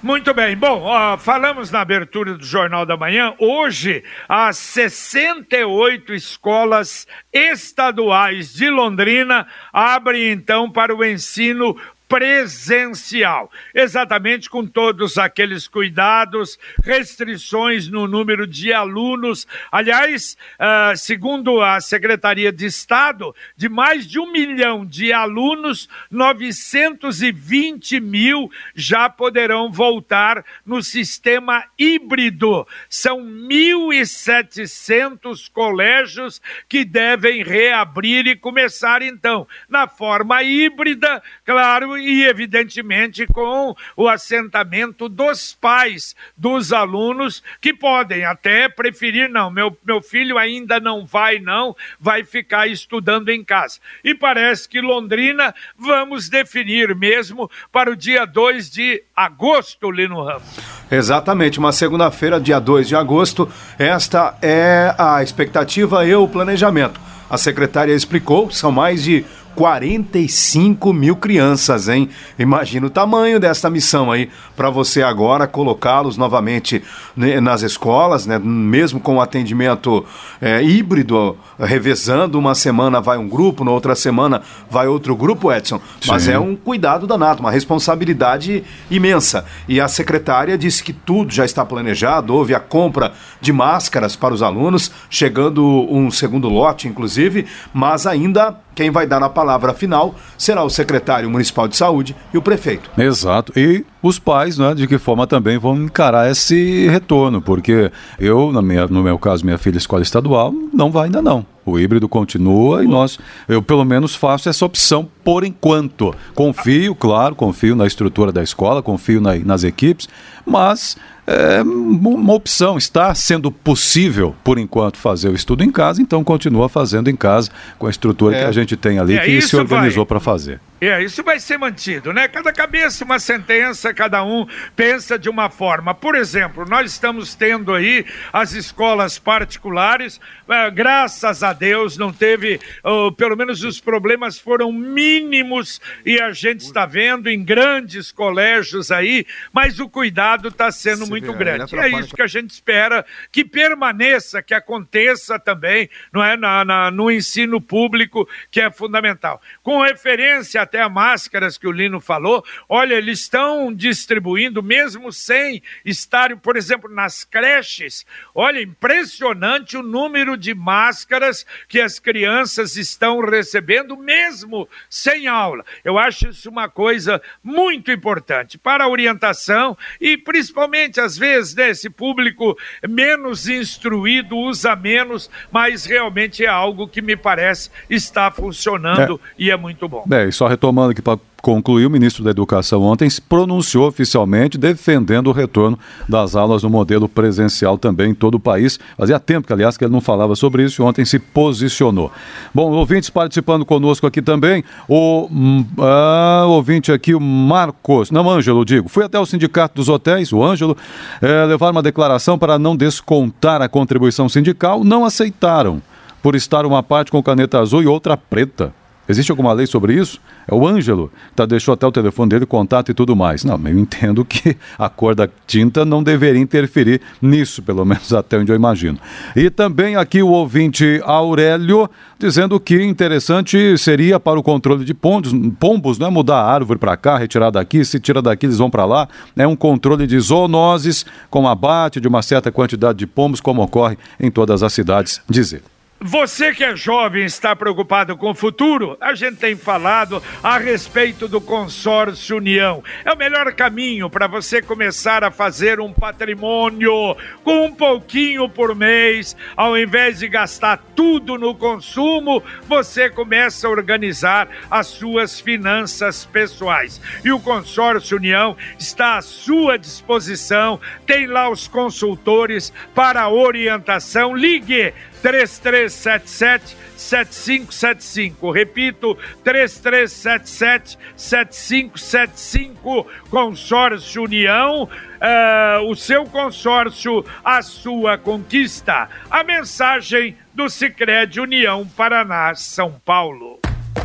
Muito 0.04 0.32
bem. 0.32 0.56
Bom, 0.56 0.88
falamos 1.18 1.72
na 1.72 1.82
abertura 1.82 2.36
do 2.36 2.46
Jornal 2.46 2.86
da 2.86 2.96
Manhã. 2.96 3.34
Hoje, 3.40 4.04
as 4.30 4.58
68 4.58 6.14
escolas 6.14 7.08
estaduais 7.34 8.54
de 8.54 8.70
Londrina 8.70 9.48
abrem 9.74 10.30
então 10.30 10.70
para 10.70 10.96
o 10.96 11.04
ensino 11.04 11.76
presencial, 12.08 13.52
exatamente 13.74 14.48
com 14.50 14.66
todos 14.66 15.18
aqueles 15.18 15.68
cuidados, 15.68 16.58
restrições 16.84 17.90
no 17.90 18.08
número 18.08 18.46
de 18.48 18.72
alunos. 18.72 19.46
Aliás, 19.72 20.38
uh, 20.54 20.96
segundo 20.96 21.60
a 21.62 21.82
Secretaria 21.82 22.52
de 22.52 22.66
Estado, 22.66 23.36
de 23.56 23.68
mais 23.68 24.08
de 24.08 24.20
um 24.20 24.32
milhão 24.32 24.86
de 24.86 25.12
alunos, 25.12 25.90
920 26.10 28.00
mil 28.00 28.50
já 28.74 29.10
poderão 29.10 29.70
voltar 29.72 30.46
no 30.66 30.82
sistema 30.82 31.66
híbrido. 31.78 32.66
São 32.90 33.20
1.700 33.20 35.52
colégios 35.52 36.42
que 36.70 36.86
devem 36.86 37.44
reabrir 37.44 38.28
e 38.28 38.36
começar, 38.36 39.02
então, 39.02 39.46
na 39.68 39.88
forma 39.88 40.44
híbrida, 40.44 41.24
claro 41.46 41.97
e, 41.98 42.24
evidentemente, 42.24 43.26
com 43.28 43.76
o 43.96 44.08
assentamento 44.08 45.10
dos 45.10 45.54
pais 45.60 46.16
dos 46.36 46.72
alunos 46.72 47.44
que 47.62 47.74
podem 47.74 48.26
até 48.26 48.70
preferir, 48.70 49.30
não, 49.30 49.50
meu, 49.50 49.78
meu 49.86 50.02
filho 50.02 50.38
ainda 50.38 50.80
não 50.80 51.06
vai, 51.06 51.40
não, 51.40 51.76
vai 52.00 52.24
ficar 52.24 52.68
estudando 52.68 53.30
em 53.30 53.44
casa. 53.44 53.80
E 54.04 54.14
parece 54.14 54.68
que 54.68 54.82
Londrina 54.82 55.54
vamos 55.78 56.30
definir 56.30 56.96
mesmo 56.96 57.50
para 57.72 57.92
o 57.92 57.96
dia 57.96 58.26
2 58.26 58.70
de 58.70 59.04
agosto, 59.16 59.92
Lino 59.92 60.24
Ramos. 60.24 60.58
Exatamente, 60.90 61.60
uma 61.60 61.72
segunda-feira, 61.72 62.40
dia 62.40 62.60
2 62.60 62.88
de 62.88 62.96
agosto. 62.96 63.52
Esta 63.78 64.38
é 64.42 64.96
a 64.98 65.22
expectativa 65.22 66.06
e 66.06 66.16
o 66.16 66.28
planejamento. 66.28 67.00
A 67.30 67.38
secretária 67.38 67.94
explicou, 67.94 68.50
são 68.50 68.72
mais 68.72 69.04
de 69.04 69.26
45 69.58 70.94
mil 70.94 71.16
crianças, 71.16 71.90
hein? 71.90 72.10
Imagina 72.38 72.86
o 72.86 72.92
tamanho 72.92 73.40
dessa 73.40 73.72
missão 73.72 74.12
aí 74.12 74.30
para 74.56 74.70
você 74.70 75.02
agora 75.02 75.48
colocá-los 75.48 76.16
novamente 76.16 76.84
né, 77.16 77.42
nas 77.42 77.64
escolas, 77.64 78.28
né? 78.28 78.38
Mesmo 78.38 79.00
com 79.00 79.16
o 79.16 79.22
atendimento 79.22 80.06
é, 80.40 80.62
híbrido, 80.62 81.36
revezando, 81.60 82.38
uma 82.38 82.54
semana 82.54 83.02
vai 83.02 83.18
um 83.18 83.28
grupo, 83.28 83.64
na 83.64 83.72
outra 83.72 83.96
semana 83.96 84.44
vai 84.70 84.86
outro 84.86 85.16
grupo, 85.16 85.52
Edson. 85.52 85.82
Mas 86.06 86.24
Sim. 86.24 86.34
é 86.34 86.40
um 86.40 86.56
cuidado 86.56 87.08
danado, 87.08 87.40
uma 87.40 87.50
responsabilidade 87.50 88.64
imensa. 88.92 89.44
E 89.68 89.82
a 89.82 89.88
secretária 89.88 90.56
disse 90.56 90.84
que 90.84 90.94
tudo 90.94 91.34
já 91.34 91.44
está 91.44 91.66
planejado, 91.66 92.32
houve 92.32 92.54
a 92.54 92.60
compra 92.60 93.12
de 93.42 93.52
máscaras 93.52 94.16
para 94.16 94.36
os 94.36 94.44
alunos, 94.44 94.92
chegando 95.10 95.66
um 95.90 96.12
segundo 96.12 96.48
lote, 96.48 96.88
inclusive, 96.88 97.48
mas 97.74 98.06
ainda 98.06 98.67
quem 98.78 98.92
vai 98.92 99.08
dar 99.08 99.24
a 99.24 99.28
palavra 99.28 99.74
final 99.74 100.14
será 100.38 100.64
o 100.64 100.70
secretário 100.70 101.28
municipal 101.28 101.68
de 101.68 101.76
saúde 101.76 102.16
e 102.32 102.38
o 102.38 102.44
prefeito. 102.44 102.92
Exato. 102.96 103.52
E 103.58 103.84
os 104.04 104.20
pais, 104.20 104.60
né, 104.60 104.76
de 104.76 104.86
que 104.86 105.00
forma 105.00 105.26
também 105.26 105.58
vão 105.58 105.76
encarar 105.76 106.30
esse 106.30 106.88
retorno, 106.88 107.42
porque 107.42 107.92
eu, 108.20 108.52
na 108.52 108.62
minha, 108.62 108.86
no 108.86 109.02
meu 109.02 109.18
caso, 109.18 109.44
minha 109.44 109.58
filha 109.58 109.80
escola 109.80 110.04
estadual, 110.04 110.54
não 110.78 110.92
vai 110.92 111.06
ainda 111.06 111.22
não. 111.22 111.46
O 111.66 111.78
híbrido 111.78 112.08
continua 112.08 112.84
e 112.84 112.88
nós, 112.88 113.20
eu 113.48 113.62
pelo 113.62 113.84
menos 113.84 114.16
faço 114.16 114.48
essa 114.48 114.66
opção 114.66 115.10
por 115.24 115.44
enquanto. 115.44 116.16
Confio, 116.34 116.96
claro, 116.96 117.36
confio 117.36 117.76
na 117.76 117.86
estrutura 117.86 118.32
da 118.32 118.42
escola, 118.42 118.82
confio 118.82 119.20
na, 119.20 119.36
nas 119.36 119.64
equipes, 119.64 120.08
mas 120.46 120.96
é 121.26 121.62
uma 121.62 122.34
opção. 122.34 122.78
Está 122.78 123.14
sendo 123.14 123.52
possível, 123.52 124.34
por 124.44 124.58
enquanto, 124.58 124.98
fazer 124.98 125.28
o 125.28 125.36
estudo 125.36 125.64
em 125.64 125.72
casa, 125.72 126.02
então 126.02 126.24
continua 126.24 126.70
fazendo 126.70 127.10
em 127.10 127.16
casa 127.16 127.50
com 127.78 127.88
a 127.88 127.90
estrutura 127.90 128.38
é. 128.38 128.40
que 128.40 128.46
a 128.46 128.52
gente 128.52 128.78
tem 128.78 129.00
ali, 129.00 129.18
é, 129.18 129.26
que 129.26 129.42
se 129.42 129.58
organizou 129.58 130.06
para 130.06 130.22
fazer. 130.22 130.62
É, 130.80 131.02
isso 131.02 131.24
vai 131.24 131.40
ser 131.40 131.58
mantido, 131.58 132.14
né? 132.14 132.28
Cada 132.28 132.54
cabeça 132.54 133.04
uma 133.04 133.18
sentença, 133.18 133.94
cada 133.94 134.24
um 134.24 134.46
pensa 134.76 135.18
de 135.18 135.28
uma 135.28 135.50
forma. 135.50 135.94
Por 135.96 136.16
exemplo, 136.16 136.66
nós 136.70 136.92
estamos 136.92 137.34
tendo 137.34 137.74
aí 137.74 138.06
as 138.32 138.54
escolas 138.54 139.18
particulares, 139.18 140.18
uh, 140.18 140.72
graças 140.72 141.42
a 141.42 141.52
Deus 141.52 141.98
não 141.98 142.14
teve, 142.14 142.60
uh, 142.86 143.12
pelo 143.14 143.36
menos 143.36 143.64
os 143.64 143.80
problemas 143.80 144.38
foram 144.38 144.72
mínimos 144.72 145.82
e 146.06 146.22
a 146.22 146.32
gente 146.32 146.62
está 146.62 146.86
vendo 146.86 147.28
em 147.28 147.44
grandes 147.44 148.12
colégios 148.12 148.92
aí, 148.92 149.26
mas 149.52 149.80
o 149.80 149.90
cuidado 149.90 150.50
está 150.50 150.72
sendo 150.72 151.06
Se 151.06 151.10
muito 151.10 151.32
vê, 151.34 151.40
grande. 151.40 151.76
E 151.76 151.80
é 151.80 151.90
isso 151.90 152.16
que 152.16 152.22
a 152.22 152.28
gente 152.28 152.52
espera 152.52 153.04
que 153.32 153.44
permaneça, 153.44 154.44
que 154.44 154.54
aconteça 154.54 155.40
também, 155.40 155.90
não 156.14 156.24
é, 156.24 156.38
na, 156.38 156.64
na 156.64 156.92
no 156.92 157.10
ensino 157.10 157.60
público, 157.60 158.30
que 158.52 158.62
é 158.62 158.70
fundamental. 158.70 159.42
Com 159.64 159.82
referência 159.82 160.67
até 160.68 160.82
a 160.82 160.90
máscaras 160.90 161.58
que 161.58 161.66
o 161.66 161.72
Lino 161.72 162.02
falou, 162.02 162.44
olha, 162.68 162.96
eles 162.96 163.22
estão 163.22 163.74
distribuindo, 163.74 164.62
mesmo 164.62 165.12
sem 165.14 165.64
estar, 165.86 166.36
por 166.38 166.58
exemplo, 166.58 166.94
nas 166.94 167.24
creches. 167.24 168.06
Olha, 168.36 168.62
impressionante 168.62 169.78
o 169.78 169.82
número 169.82 170.36
de 170.36 170.54
máscaras 170.54 171.46
que 171.70 171.80
as 171.80 172.00
crianças 172.00 172.76
estão 172.76 173.22
recebendo, 173.22 173.96
mesmo 173.96 174.68
sem 174.90 175.28
aula. 175.28 175.64
Eu 175.84 175.98
acho 175.98 176.30
isso 176.30 176.50
uma 176.50 176.68
coisa 176.68 177.22
muito 177.42 177.92
importante 177.92 178.58
para 178.58 178.84
a 178.84 178.90
orientação 178.90 179.78
e 180.02 180.18
principalmente, 180.18 181.00
às 181.00 181.18
vezes, 181.18 181.56
né, 181.56 181.70
esse 181.70 181.90
público 181.90 182.58
menos 182.88 183.48
instruído 183.48 184.38
usa 184.38 184.76
menos, 184.76 185.30
mas 185.50 185.86
realmente 185.86 186.44
é 186.44 186.48
algo 186.48 186.88
que 186.88 187.02
me 187.02 187.16
parece 187.16 187.72
está 187.90 188.30
funcionando 188.30 189.22
é. 189.24 189.30
e 189.38 189.52
é 189.52 189.56
muito 189.56 189.88
bom. 189.88 190.06
É, 190.12 190.26
e 190.26 190.32
só 190.32 190.48
retomando 190.58 190.90
aqui 190.90 191.04
para 191.04 191.20
concluir, 191.40 191.86
o 191.86 191.90
ministro 191.90 192.24
da 192.24 192.32
Educação 192.32 192.82
ontem 192.82 193.08
se 193.08 193.22
pronunciou 193.22 193.88
oficialmente 193.88 194.58
defendendo 194.58 195.28
o 195.28 195.32
retorno 195.32 195.78
das 196.10 196.36
aulas 196.36 196.64
no 196.64 196.70
modelo 196.70 197.08
presencial 197.08 197.78
também 197.78 198.10
em 198.10 198.14
todo 198.16 198.36
o 198.36 198.40
país. 198.40 198.80
Fazia 198.98 199.20
tempo 199.20 199.46
que, 199.46 199.54
aliás, 199.54 199.78
que 199.78 199.86
ele 199.86 199.94
não 199.94 200.02
falava 200.02 200.36
sobre 200.36 200.64
isso 200.64 200.82
e 200.82 200.84
ontem 200.84 201.06
se 201.06 201.20
posicionou. 201.20 202.12
Bom, 202.54 202.72
ouvintes 202.72 203.12
participando 203.12 203.64
conosco 203.66 204.08
aqui 204.08 204.20
também, 204.20 204.64
o 204.90 205.30
uh, 205.30 206.48
ouvinte 206.48 206.92
aqui, 206.92 207.14
o 207.14 207.22
Marcos, 207.22 208.10
não, 208.10 208.28
Ângelo, 208.28 208.66
digo, 208.66 208.90
fui 208.90 209.06
até 209.06 209.20
o 209.20 209.26
sindicato 209.26 209.76
dos 209.76 209.88
hotéis, 209.88 210.34
o 210.34 210.44
Ângelo, 210.44 210.76
é, 211.22 211.46
levar 211.46 211.72
uma 211.72 211.84
declaração 211.84 212.38
para 212.38 212.58
não 212.58 212.76
descontar 212.76 213.62
a 213.62 213.70
contribuição 213.70 214.28
sindical, 214.28 214.84
não 214.84 215.06
aceitaram, 215.06 215.82
por 216.22 216.36
estar 216.36 216.66
uma 216.66 216.82
parte 216.82 217.12
com 217.12 217.22
caneta 217.22 217.60
azul 217.60 217.84
e 217.84 217.88
outra 217.88 218.18
preta. 218.18 218.74
Existe 219.10 219.32
alguma 219.32 219.54
lei 219.54 219.66
sobre 219.66 219.94
isso? 219.94 220.20
É 220.48 220.54
o 220.54 220.68
Ângelo, 220.68 221.12
tá, 221.36 221.46
deixou 221.46 221.74
até 221.74 221.88
o 221.88 221.92
telefone 221.92 222.30
dele, 222.30 222.46
contato 222.46 222.92
e 222.92 222.94
tudo 222.94 223.16
mais. 223.16 223.44
Não, 223.44 223.60
eu 223.66 223.80
entendo 223.80 224.26
que 224.26 224.58
a 224.78 224.90
cor 224.90 225.16
da 225.16 225.30
tinta 225.46 225.86
não 225.86 226.04
deveria 226.04 226.42
interferir 226.42 227.02
nisso, 227.22 227.62
pelo 227.62 227.86
menos 227.86 228.14
até 228.14 228.38
onde 228.38 228.52
eu 228.52 228.56
imagino. 228.56 229.00
E 229.36 229.50
também 229.50 229.96
aqui 229.96 230.22
o 230.22 230.30
ouvinte 230.30 231.02
Aurélio, 231.04 231.90
dizendo 232.20 232.60
que 232.60 232.82
interessante 232.84 233.78
seria 233.78 234.20
para 234.20 234.40
o 234.40 234.44
controle 234.44 234.84
de 234.84 234.94
pombos, 234.94 235.32
pombos 235.60 236.00
né, 236.00 236.10
mudar 236.10 236.42
a 236.42 236.52
árvore 236.52 236.80
para 236.80 236.98
cá, 236.98 237.18
retirar 237.18 237.50
daqui, 237.50 237.86
se 237.86 238.00
tira 238.00 238.22
daqui 238.22 238.46
eles 238.46 238.58
vão 238.58 238.70
para 238.70 238.86
lá. 238.86 239.08
É 239.36 239.48
um 239.48 239.56
controle 239.56 240.06
de 240.06 240.20
zoonoses 240.20 241.06
com 241.30 241.48
abate 241.48 242.02
de 242.02 242.08
uma 242.08 242.22
certa 242.22 242.52
quantidade 242.52 242.98
de 242.98 243.08
pombos, 243.08 243.40
como 243.40 243.62
ocorre 243.62 243.98
em 244.20 244.30
todas 244.30 244.64
as 244.64 244.74
cidades, 244.74 245.22
dizer. 245.30 245.62
Você 246.00 246.54
que 246.54 246.64
é 246.64 246.76
jovem 246.76 247.26
está 247.26 247.56
preocupado 247.56 248.16
com 248.16 248.30
o 248.30 248.36
futuro? 248.36 248.96
A 249.02 249.16
gente 249.16 249.38
tem 249.38 249.56
falado 249.56 250.22
a 250.44 250.60
respeito 250.60 251.28
do 251.28 251.42
consórcio 251.42 252.38
União. 252.38 252.84
É 253.04 253.12
o 253.12 253.18
melhor 253.18 253.52
caminho 253.54 254.08
para 254.08 254.28
você 254.28 254.62
começar 254.62 255.24
a 255.24 255.32
fazer 255.32 255.80
um 255.80 255.92
patrimônio 255.92 257.18
com 257.44 257.66
um 257.66 257.74
pouquinho 257.74 258.48
por 258.48 258.76
mês. 258.76 259.36
Ao 259.56 259.76
invés 259.76 260.20
de 260.20 260.28
gastar 260.28 260.78
tudo 260.96 261.36
no 261.36 261.56
consumo, 261.56 262.44
você 262.68 263.10
começa 263.10 263.68
a 263.68 263.72
organizar 263.72 264.48
as 264.70 264.86
suas 264.86 265.40
finanças 265.40 266.26
pessoais. 266.26 267.02
E 267.26 267.32
o 267.32 267.40
consórcio 267.40 268.18
União 268.18 268.56
está 268.78 269.18
à 269.18 269.22
sua 269.24 269.80
disposição. 269.80 270.80
Tem 271.08 271.26
lá 271.26 271.50
os 271.50 271.68
consultores 271.68 272.72
para 272.94 273.30
orientação. 273.30 274.36
Ligue 274.36 274.94
3377 275.22 276.76
7575. 276.98 278.52
Repito, 278.52 279.18
3377 279.44 280.98
7575. 281.16 283.08
Consórcio 283.30 284.24
União. 284.24 284.84
Uh, 284.84 285.90
o 285.90 285.96
seu 285.96 286.26
consórcio, 286.26 287.26
a 287.44 287.62
sua 287.62 288.18
conquista. 288.18 289.08
A 289.30 289.44
mensagem 289.44 290.38
do 290.54 290.70
Sicredi 290.70 291.40
União 291.40 291.88
Paraná, 291.88 292.54
São 292.56 292.94
Paulo. 293.04 293.60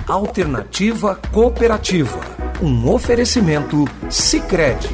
Alternativa 0.06 1.16
Cooperativa. 1.32 2.20
Um 2.62 2.88
oferecimento 2.88 3.84
Sicredi. 4.10 4.88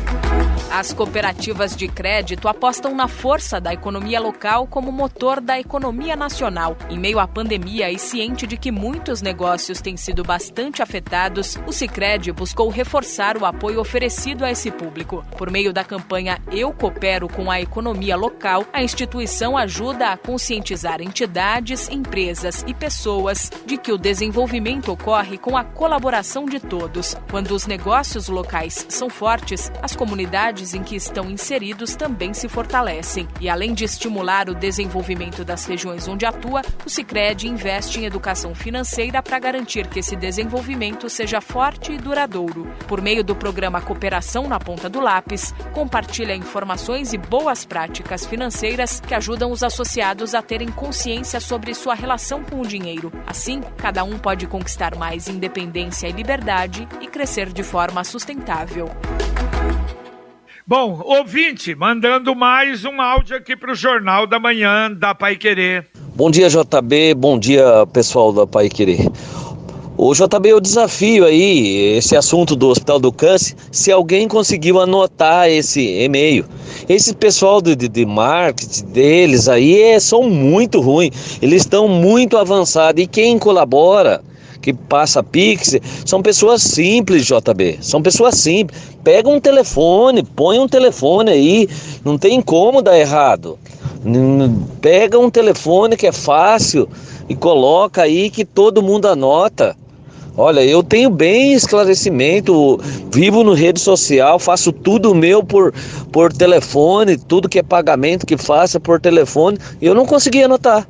As 0.70 0.92
cooperativas 0.92 1.74
de 1.74 1.88
crédito 1.88 2.46
apostam 2.46 2.94
na 2.94 3.08
força 3.08 3.58
da 3.58 3.72
economia 3.72 4.20
local 4.20 4.66
como 4.66 4.92
motor 4.92 5.40
da 5.40 5.58
economia 5.58 6.14
nacional. 6.14 6.76
Em 6.90 6.98
meio 6.98 7.18
à 7.18 7.26
pandemia 7.26 7.90
e 7.90 7.98
ciente 7.98 8.46
de 8.46 8.58
que 8.58 8.70
muitos 8.70 9.22
negócios 9.22 9.80
têm 9.80 9.96
sido 9.96 10.22
bastante 10.22 10.82
afetados, 10.82 11.58
o 11.66 11.72
Sicredi 11.72 12.30
buscou 12.32 12.68
reforçar 12.68 13.38
o 13.38 13.46
apoio 13.46 13.80
oferecido 13.80 14.44
a 14.44 14.50
esse 14.50 14.70
público. 14.70 15.24
Por 15.38 15.50
meio 15.50 15.72
da 15.72 15.82
campanha 15.82 16.38
Eu 16.52 16.70
Coopero 16.70 17.28
com 17.28 17.50
a 17.50 17.60
Economia 17.60 18.14
Local, 18.14 18.66
a 18.70 18.82
instituição 18.82 19.56
ajuda 19.56 20.10
a 20.10 20.16
conscientizar 20.18 21.00
entidades, 21.00 21.88
empresas 21.88 22.62
e 22.66 22.74
pessoas 22.74 23.50
de 23.64 23.78
que 23.78 23.90
o 23.90 23.98
desenvolvimento 23.98 24.92
ocorre 24.92 25.38
com 25.38 25.56
a 25.56 25.64
colaboração 25.64 26.44
de 26.44 26.60
todos. 26.60 27.16
Quando 27.30 27.52
os 27.52 27.66
negócios 27.66 28.28
locais 28.28 28.84
são 28.90 29.08
fortes, 29.08 29.72
as 29.82 29.96
comunidades 29.96 30.57
atividades 30.58 30.74
em 30.74 30.82
que 30.82 30.96
estão 30.96 31.30
inseridos 31.30 31.94
também 31.94 32.34
se 32.34 32.48
fortalecem. 32.48 33.28
E 33.40 33.48
além 33.48 33.72
de 33.72 33.84
estimular 33.84 34.48
o 34.48 34.54
desenvolvimento 34.54 35.44
das 35.44 35.64
regiões 35.66 36.08
onde 36.08 36.26
atua, 36.26 36.62
o 36.84 36.90
Sicredi 36.90 37.48
investe 37.48 38.00
em 38.00 38.04
educação 38.04 38.54
financeira 38.54 39.22
para 39.22 39.38
garantir 39.38 39.86
que 39.86 40.00
esse 40.00 40.16
desenvolvimento 40.16 41.08
seja 41.08 41.40
forte 41.40 41.92
e 41.92 41.98
duradouro. 41.98 42.66
Por 42.86 43.00
meio 43.00 43.22
do 43.22 43.36
programa 43.36 43.80
Cooperação 43.80 44.48
na 44.48 44.58
Ponta 44.58 44.88
do 44.88 45.00
Lápis, 45.00 45.54
compartilha 45.72 46.34
informações 46.34 47.12
e 47.12 47.18
boas 47.18 47.64
práticas 47.64 48.26
financeiras 48.26 49.00
que 49.00 49.14
ajudam 49.14 49.50
os 49.50 49.62
associados 49.62 50.34
a 50.34 50.42
terem 50.42 50.68
consciência 50.68 51.40
sobre 51.40 51.74
sua 51.74 51.94
relação 51.94 52.42
com 52.42 52.60
o 52.60 52.66
dinheiro. 52.66 53.12
Assim, 53.26 53.60
cada 53.76 54.02
um 54.04 54.18
pode 54.18 54.46
conquistar 54.46 54.96
mais 54.96 55.28
independência 55.28 56.08
e 56.08 56.12
liberdade 56.12 56.88
e 57.00 57.06
crescer 57.06 57.52
de 57.52 57.62
forma 57.62 58.02
sustentável. 58.04 58.88
Bom, 60.68 61.00
ouvinte, 61.02 61.74
mandando 61.74 62.36
mais 62.36 62.84
um 62.84 63.00
áudio 63.00 63.34
aqui 63.34 63.56
para 63.56 63.72
o 63.72 63.74
Jornal 63.74 64.26
da 64.26 64.38
Manhã 64.38 64.92
da 64.92 65.14
Pai 65.14 65.34
Querer. 65.34 65.86
Bom 66.14 66.30
dia, 66.30 66.50
JB. 66.50 67.14
Bom 67.14 67.38
dia, 67.38 67.86
pessoal 67.90 68.34
da 68.34 68.46
Pai 68.46 68.68
Querer. 68.68 69.10
O 69.96 70.12
JB, 70.12 70.52
o 70.52 70.60
desafio 70.60 71.24
aí, 71.24 71.96
esse 71.96 72.14
assunto 72.14 72.54
do 72.54 72.68
Hospital 72.68 72.98
do 73.00 73.10
Câncer, 73.10 73.56
se 73.72 73.90
alguém 73.90 74.28
conseguiu 74.28 74.78
anotar 74.78 75.48
esse 75.48 75.80
e-mail. 76.02 76.44
Esse 76.86 77.14
pessoal 77.14 77.62
de, 77.62 77.74
de, 77.74 77.88
de 77.88 78.04
marketing 78.04 78.88
deles 78.88 79.48
aí 79.48 79.80
é, 79.80 79.98
são 79.98 80.24
muito 80.24 80.82
ruins, 80.82 81.38
eles 81.40 81.62
estão 81.62 81.88
muito 81.88 82.36
avançados. 82.36 83.02
E 83.02 83.06
quem 83.06 83.38
colabora, 83.38 84.22
que 84.60 84.72
passa 84.72 85.22
Pix, 85.22 85.76
são 86.04 86.22
pessoas 86.22 86.62
simples, 86.62 87.26
JB. 87.26 87.78
São 87.80 88.02
pessoas 88.02 88.36
simples. 88.36 88.78
Pega 89.02 89.28
um 89.28 89.40
telefone, 89.40 90.22
põe 90.22 90.58
um 90.58 90.68
telefone 90.68 91.30
aí, 91.30 91.68
não 92.04 92.18
tem 92.18 92.40
como 92.42 92.82
dar 92.82 92.98
errado. 92.98 93.58
Pega 94.80 95.18
um 95.18 95.30
telefone 95.30 95.96
que 95.96 96.06
é 96.06 96.12
fácil 96.12 96.88
e 97.28 97.34
coloca 97.34 98.02
aí 98.02 98.30
que 98.30 98.44
todo 98.44 98.82
mundo 98.82 99.06
anota. 99.06 99.76
Olha, 100.40 100.64
eu 100.64 100.84
tenho 100.84 101.10
bem 101.10 101.52
esclarecimento, 101.52 102.78
vivo 103.12 103.42
no 103.42 103.54
rede 103.54 103.80
social, 103.80 104.38
faço 104.38 104.72
tudo 104.72 105.12
meu 105.12 105.42
por, 105.42 105.74
por 106.12 106.32
telefone, 106.32 107.18
tudo 107.18 107.48
que 107.48 107.58
é 107.58 107.62
pagamento 107.62 108.24
que 108.24 108.36
faça 108.36 108.78
por 108.78 109.00
telefone, 109.00 109.58
eu 109.82 109.96
não 109.96 110.06
consegui 110.06 110.44
anotar. 110.44 110.86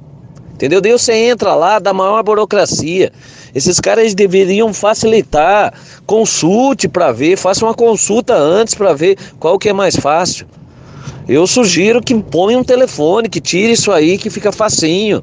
Entendeu? 0.52 0.83
Daí 0.83 0.92
você 0.92 1.14
entra 1.14 1.54
lá, 1.54 1.78
dá 1.78 1.94
maior 1.94 2.22
burocracia. 2.22 3.11
Esses 3.55 3.81
caras 3.81 4.15
deveriam 4.15 4.73
facilitar, 4.73 5.73
consulte 6.07 6.89
para 6.89 7.13
ver, 7.13 7.37
faça 7.37 7.65
uma 7.65 7.75
consulta 7.75 8.35
antes 8.35 8.75
para 8.75 8.93
ver 8.93 9.19
qual 9.39 9.59
que 9.59 9.69
é 9.69 9.73
mais 9.73 9.97
fácil. 9.97 10.47
Eu 11.29 11.47
sugiro 11.47 12.01
que 12.01 12.15
ponha 12.23 12.59
um 12.59 12.65
telefone, 12.65 13.29
que 13.29 13.41
tire 13.41 13.73
isso 13.73 13.93
aí, 13.93 14.17
que 14.17 14.31
fica 14.31 14.51
facinho. 14.51 15.23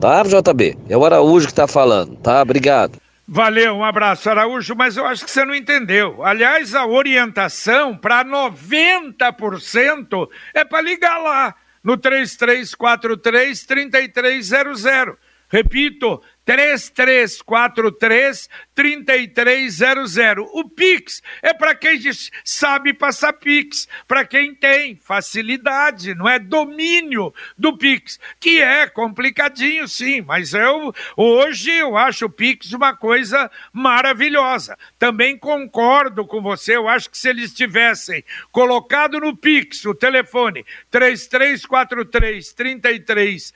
Tá, 0.00 0.22
JB? 0.22 0.76
É 0.88 0.96
o 0.96 1.04
Araújo 1.04 1.46
que 1.46 1.52
está 1.52 1.68
falando, 1.68 2.16
tá? 2.16 2.42
Obrigado. 2.42 3.04
Valeu, 3.26 3.76
um 3.76 3.84
abraço, 3.84 4.28
Araújo, 4.28 4.74
mas 4.76 4.98
eu 4.98 5.06
acho 5.06 5.24
que 5.24 5.30
você 5.30 5.46
não 5.46 5.54
entendeu. 5.54 6.22
Aliás, 6.22 6.74
a 6.74 6.84
orientação 6.84 7.96
para 7.96 8.22
90% 8.22 10.28
é 10.52 10.62
para 10.62 10.82
ligar 10.82 11.16
lá 11.18 11.54
no 11.82 11.96
3343 11.96 13.64
3300. 13.64 15.14
Repito, 15.48 16.20
3343 16.44 18.50
3300. 18.74 20.46
O 20.52 20.68
Pix 20.68 21.22
é 21.42 21.54
para 21.54 21.74
quem 21.74 21.98
sabe 22.44 22.92
passar 22.92 23.32
Pix, 23.32 23.88
para 24.06 24.22
quem 24.24 24.54
tem 24.54 24.94
facilidade, 24.96 26.14
não 26.14 26.28
é 26.28 26.38
domínio 26.38 27.32
do 27.56 27.78
Pix, 27.78 28.20
que 28.38 28.60
é 28.60 28.86
complicadinho 28.86 29.88
sim, 29.88 30.20
mas 30.20 30.52
eu 30.52 30.94
hoje 31.16 31.70
eu 31.70 31.96
acho 31.96 32.26
o 32.26 32.30
Pix 32.30 32.72
uma 32.72 32.94
coisa 32.94 33.50
maravilhosa. 33.72 34.76
Também 34.98 35.38
concordo 35.38 36.26
com 36.26 36.42
você, 36.42 36.76
eu 36.76 36.88
acho 36.88 37.08
que 37.08 37.16
se 37.16 37.28
eles 37.28 37.54
tivessem 37.54 38.24
colocado 38.50 39.20
no 39.20 39.36
Pix 39.36 39.84
o 39.84 39.94
telefone 39.94 40.66
3343 40.90 42.52
3300 42.52 43.54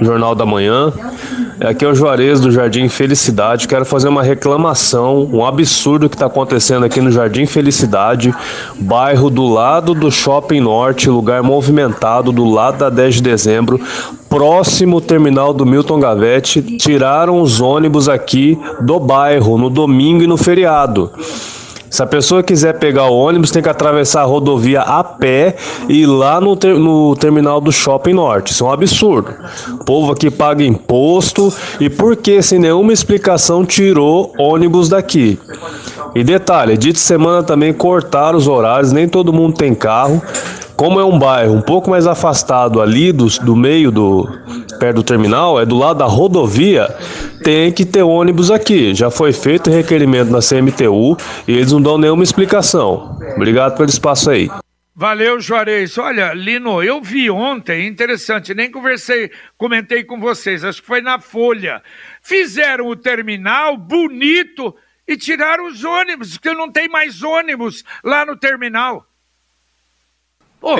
Jornal 0.01 0.35
da 0.35 0.45
Manhã. 0.45 0.91
Aqui 1.61 1.85
é 1.85 1.87
o 1.87 1.93
Juarez 1.93 2.39
do 2.39 2.49
Jardim 2.49 2.89
Felicidade. 2.89 3.67
Quero 3.67 3.85
fazer 3.85 4.07
uma 4.07 4.23
reclamação, 4.23 5.29
um 5.31 5.45
absurdo 5.45 6.09
que 6.09 6.15
está 6.15 6.25
acontecendo 6.25 6.83
aqui 6.83 6.99
no 6.99 7.11
Jardim 7.11 7.45
Felicidade 7.45 8.33
bairro 8.81 9.29
do 9.29 9.47
lado 9.47 9.93
do 9.93 10.11
Shopping 10.11 10.59
Norte, 10.59 11.09
lugar 11.09 11.43
movimentado, 11.43 12.31
do 12.31 12.45
lado 12.45 12.79
da 12.79 12.89
10 12.89 13.15
de 13.15 13.21
dezembro, 13.21 13.79
próximo 14.27 14.99
terminal 14.99 15.53
do 15.53 15.65
Milton 15.65 15.99
Gavete, 15.99 16.61
tiraram 16.77 17.41
os 17.41 17.61
ônibus 17.61 18.09
aqui 18.09 18.57
do 18.81 18.99
bairro 18.99 19.57
no 19.57 19.69
domingo 19.69 20.23
e 20.23 20.27
no 20.27 20.37
feriado. 20.37 21.11
Se 21.91 22.01
a 22.01 22.05
pessoa 22.05 22.41
quiser 22.41 22.79
pegar 22.79 23.07
o 23.07 23.17
ônibus, 23.17 23.51
tem 23.51 23.61
que 23.61 23.67
atravessar 23.67 24.21
a 24.21 24.25
rodovia 24.25 24.79
a 24.79 25.03
pé 25.03 25.57
e 25.89 26.03
ir 26.03 26.05
lá 26.05 26.39
no, 26.39 26.55
ter, 26.55 26.73
no 26.75 27.13
terminal 27.17 27.59
do 27.59 27.69
Shopping 27.69 28.13
Norte. 28.13 28.53
Isso 28.53 28.63
é 28.63 28.67
um 28.67 28.71
absurdo. 28.71 29.35
O 29.73 29.83
povo 29.83 30.13
aqui 30.13 30.31
paga 30.31 30.63
imposto 30.63 31.53
e 31.81 31.89
por 31.89 32.15
que, 32.15 32.41
sem 32.41 32.59
nenhuma 32.59 32.93
explicação, 32.93 33.65
tirou 33.65 34.33
ônibus 34.39 34.87
daqui? 34.87 35.37
E 36.13 36.23
detalhe, 36.23 36.77
dia 36.77 36.91
de 36.91 36.99
semana 36.99 37.41
também 37.41 37.73
cortaram 37.73 38.37
os 38.37 38.47
horários, 38.47 38.91
nem 38.91 39.07
todo 39.07 39.31
mundo 39.31 39.55
tem 39.55 39.73
carro. 39.73 40.21
Como 40.75 40.99
é 40.99 41.05
um 41.05 41.17
bairro 41.17 41.53
um 41.53 41.61
pouco 41.61 41.89
mais 41.89 42.07
afastado 42.07 42.81
ali 42.81 43.11
do, 43.11 43.27
do 43.27 43.55
meio 43.55 43.91
do 43.91 44.27
perto 44.79 44.95
do 44.95 45.03
terminal, 45.03 45.59
é 45.59 45.65
do 45.65 45.77
lado 45.77 45.99
da 45.99 46.05
rodovia, 46.05 46.89
tem 47.43 47.71
que 47.71 47.85
ter 47.85 48.01
ônibus 48.01 48.49
aqui. 48.49 48.93
Já 48.95 49.11
foi 49.11 49.31
feito 49.31 49.69
requerimento 49.69 50.31
na 50.31 50.39
CMTU 50.39 51.15
e 51.47 51.53
eles 51.53 51.71
não 51.71 51.81
dão 51.81 51.97
nenhuma 51.97 52.23
explicação. 52.23 53.17
Obrigado 53.35 53.77
pelo 53.77 53.89
espaço 53.89 54.31
aí. 54.31 54.49
Valeu, 54.93 55.39
Juarez. 55.39 55.97
Olha, 55.97 56.33
Lino, 56.33 56.83
eu 56.83 57.01
vi 57.01 57.29
ontem, 57.29 57.87
interessante, 57.87 58.53
nem 58.53 58.69
conversei, 58.69 59.31
comentei 59.57 60.03
com 60.03 60.19
vocês, 60.19 60.63
acho 60.63 60.81
que 60.81 60.87
foi 60.87 61.01
na 61.01 61.19
Folha. 61.19 61.81
Fizeram 62.21 62.87
o 62.87 62.95
terminal 62.95 63.77
bonito 63.77 64.75
e 65.07 65.17
tiraram 65.17 65.67
os 65.67 65.83
ônibus, 65.83 66.33
porque 66.33 66.53
não 66.53 66.71
tem 66.71 66.87
mais 66.87 67.23
ônibus 67.23 67.83
lá 68.03 68.25
no 68.25 68.35
terminal. 68.37 69.07
Oh, 70.61 70.75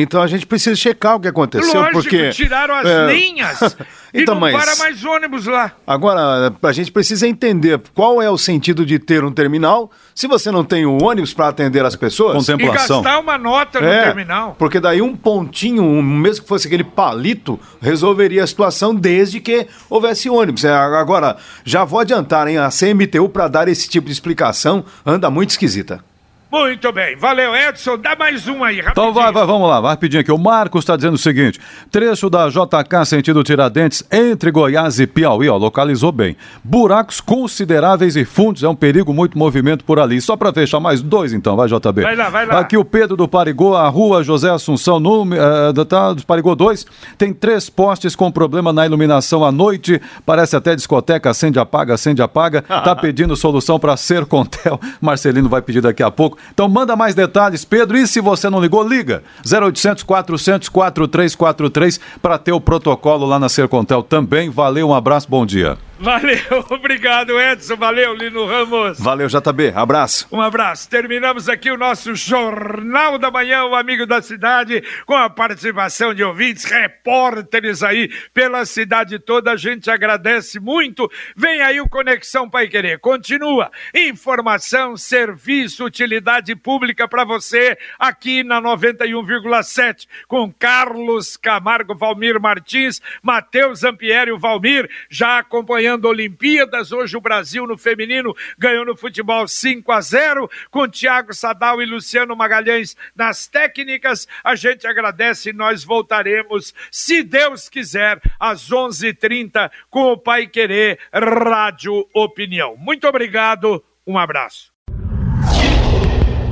então 0.00 0.22
a 0.22 0.26
gente 0.26 0.46
precisa 0.46 0.74
checar 0.74 1.16
o 1.16 1.20
que 1.20 1.28
aconteceu, 1.28 1.80
lógico, 1.80 2.02
porque 2.02 2.30
tiraram 2.30 2.74
as 2.74 2.86
é... 2.86 3.06
linhas 3.06 3.60
então, 4.12 4.34
e 4.34 4.38
não 4.38 4.40
mas... 4.40 4.64
para 4.64 4.76
mais 4.76 5.04
ônibus 5.04 5.46
lá. 5.46 5.72
Agora, 5.86 6.52
a 6.62 6.72
gente 6.72 6.90
precisa 6.90 7.26
entender 7.26 7.80
qual 7.94 8.20
é 8.20 8.30
o 8.30 8.38
sentido 8.38 8.84
de 8.84 8.98
ter 8.98 9.24
um 9.24 9.32
terminal 9.32 9.90
se 10.14 10.26
você 10.26 10.50
não 10.50 10.64
tem 10.64 10.86
um 10.86 11.02
ônibus 11.02 11.34
para 11.34 11.48
atender 11.48 11.84
as 11.84 11.94
pessoas. 11.94 12.32
Contemplação. 12.36 13.00
E 13.00 13.04
gastar 13.04 13.18
uma 13.20 13.36
nota 13.36 13.80
no 13.80 13.86
é, 13.86 14.04
terminal. 14.04 14.56
Porque 14.58 14.80
daí 14.80 15.02
um 15.02 15.14
pontinho, 15.14 15.84
mesmo 16.02 16.42
que 16.42 16.48
fosse 16.48 16.66
aquele 16.66 16.84
palito, 16.84 17.60
resolveria 17.80 18.42
a 18.42 18.46
situação 18.46 18.94
desde 18.94 19.40
que 19.40 19.66
houvesse 19.90 20.30
ônibus. 20.30 20.64
É, 20.64 20.72
agora, 20.72 21.36
já 21.64 21.84
vou 21.84 22.00
adiantar, 22.00 22.48
hein? 22.48 22.58
A 22.58 22.70
CMTU 22.70 23.28
para 23.28 23.48
dar 23.48 23.68
esse 23.68 23.88
tipo 23.88 24.06
de 24.06 24.12
explicação 24.12 24.84
anda 25.04 25.30
muito 25.30 25.50
esquisita. 25.50 26.02
Muito 26.50 26.92
bem, 26.92 27.16
valeu 27.16 27.56
Edson, 27.56 27.98
dá 27.98 28.14
mais 28.14 28.46
um 28.46 28.62
aí, 28.62 28.80
rapidinho. 28.80 28.92
Então 28.92 29.12
vai, 29.12 29.32
vai, 29.32 29.44
vamos 29.44 29.68
lá, 29.68 29.80
rapidinho 29.80 30.20
aqui. 30.20 30.30
O 30.30 30.38
Marcos 30.38 30.84
está 30.84 30.94
dizendo 30.94 31.14
o 31.14 31.18
seguinte: 31.18 31.60
trecho 31.90 32.30
da 32.30 32.48
JK 32.48 33.04
sentido 33.04 33.42
Tiradentes 33.42 34.04
entre 34.12 34.52
Goiás 34.52 35.00
e 35.00 35.08
Piauí, 35.08 35.48
ó, 35.48 35.56
localizou 35.56 36.12
bem. 36.12 36.36
Buracos 36.62 37.20
consideráveis 37.20 38.14
e 38.14 38.24
fundos, 38.24 38.62
é 38.62 38.68
um 38.68 38.76
perigo, 38.76 39.12
muito 39.12 39.36
movimento 39.36 39.84
por 39.84 39.98
ali. 39.98 40.20
Só 40.20 40.36
para 40.36 40.52
fechar 40.52 40.78
mais 40.78 41.02
dois 41.02 41.32
então, 41.32 41.56
vai 41.56 41.66
JB. 41.66 42.02
Vai 42.02 42.14
lá, 42.14 42.28
vai 42.28 42.46
lá. 42.46 42.60
Aqui 42.60 42.76
o 42.76 42.84
Pedro 42.84 43.16
do 43.16 43.26
Parigô, 43.26 43.74
a 43.74 43.88
rua 43.88 44.22
José 44.22 44.48
Assunção, 44.48 45.00
no, 45.00 45.24
uh, 45.24 45.84
tá, 45.84 46.12
do 46.12 46.24
Parigô 46.24 46.54
2, 46.54 46.86
tem 47.18 47.32
três 47.32 47.68
postes 47.68 48.14
com 48.14 48.30
problema 48.30 48.72
na 48.72 48.86
iluminação 48.86 49.44
à 49.44 49.50
noite, 49.50 50.00
parece 50.24 50.54
até 50.54 50.76
discoteca, 50.76 51.28
acende, 51.28 51.58
apaga, 51.58 51.94
acende, 51.94 52.22
apaga. 52.22 52.64
Tá 52.86 52.94
pedindo 52.94 53.34
solução 53.34 53.80
para 53.80 53.96
Sercontel. 53.96 54.78
Marcelino 55.00 55.48
vai 55.48 55.60
pedir 55.60 55.80
daqui 55.80 56.04
a 56.04 56.10
pouco. 56.10 56.36
Então 56.52 56.68
manda 56.68 56.96
mais 56.96 57.14
detalhes, 57.14 57.64
Pedro. 57.64 57.96
E 57.96 58.06
se 58.06 58.20
você 58.20 58.48
não 58.50 58.60
ligou, 58.60 58.86
liga. 58.86 59.22
0800 59.50 60.02
400 60.02 60.68
4343 60.68 62.00
para 62.20 62.38
ter 62.38 62.52
o 62.52 62.60
protocolo 62.60 63.26
lá 63.26 63.38
na 63.38 63.48
Sercontel 63.48 64.02
também. 64.02 64.50
Valeu, 64.50 64.88
um 64.88 64.94
abraço, 64.94 65.28
bom 65.28 65.44
dia. 65.46 65.78
Valeu, 65.98 66.36
obrigado 66.68 67.40
Edson, 67.40 67.74
valeu 67.74 68.12
Lino 68.12 68.44
Ramos. 68.44 69.00
Valeu 69.00 69.28
JB, 69.28 69.72
abraço. 69.74 70.28
Um 70.30 70.42
abraço. 70.42 70.90
Terminamos 70.90 71.48
aqui 71.48 71.70
o 71.70 71.78
nosso 71.78 72.14
Jornal 72.14 73.18
da 73.18 73.30
Manhã, 73.30 73.64
o 73.64 73.74
Amigo 73.74 74.06
da 74.06 74.20
Cidade, 74.20 74.82
com 75.06 75.14
a 75.14 75.30
participação 75.30 76.12
de 76.12 76.22
ouvintes, 76.22 76.64
repórteres 76.64 77.82
aí 77.82 78.10
pela 78.34 78.66
cidade 78.66 79.18
toda. 79.18 79.52
A 79.52 79.56
gente 79.56 79.90
agradece 79.90 80.60
muito. 80.60 81.10
Vem 81.34 81.62
aí 81.62 81.80
o 81.80 81.88
Conexão 81.88 82.48
Pai 82.48 82.68
Querer. 82.68 82.98
Continua. 82.98 83.70
Informação, 83.94 84.98
serviço, 84.98 85.82
utilidade 85.82 86.54
pública 86.54 87.08
para 87.08 87.24
você 87.24 87.76
aqui 87.98 88.44
na 88.44 88.60
91,7 88.60 90.06
com 90.28 90.52
Carlos 90.52 91.38
Camargo, 91.38 91.94
Valmir 91.94 92.38
Martins, 92.38 93.00
Matheus 93.22 93.82
Ampieri, 93.82 94.30
o 94.30 94.38
Valmir 94.38 94.90
já 95.08 95.38
acompanhando 95.38 95.85
acompanhando 95.86 96.06
Olimpíadas. 96.06 96.90
Hoje 96.90 97.16
o 97.16 97.20
Brasil 97.20 97.64
no 97.66 97.78
feminino 97.78 98.34
ganhou 98.58 98.84
no 98.84 98.96
futebol 98.96 99.46
5 99.46 99.92
a 99.92 100.00
0 100.00 100.50
com 100.70 100.88
Thiago 100.88 101.32
Sadal 101.32 101.80
e 101.80 101.86
Luciano 101.86 102.34
Magalhães 102.34 102.96
nas 103.14 103.46
técnicas. 103.46 104.26
A 104.42 104.56
gente 104.56 104.86
agradece 104.86 105.50
e 105.50 105.52
nós 105.52 105.84
voltaremos, 105.84 106.74
se 106.90 107.22
Deus 107.22 107.68
quiser, 107.68 108.20
às 108.40 108.70
11:30 108.70 109.70
com 109.88 110.10
o 110.12 110.18
Pai 110.18 110.48
Querer 110.48 110.98
Rádio 111.12 112.08
Opinião. 112.12 112.76
Muito 112.76 113.06
obrigado. 113.06 113.82
Um 114.06 114.18
abraço. 114.18 114.74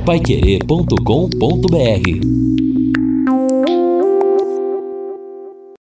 Paiquerê.com.br 0.05 2.54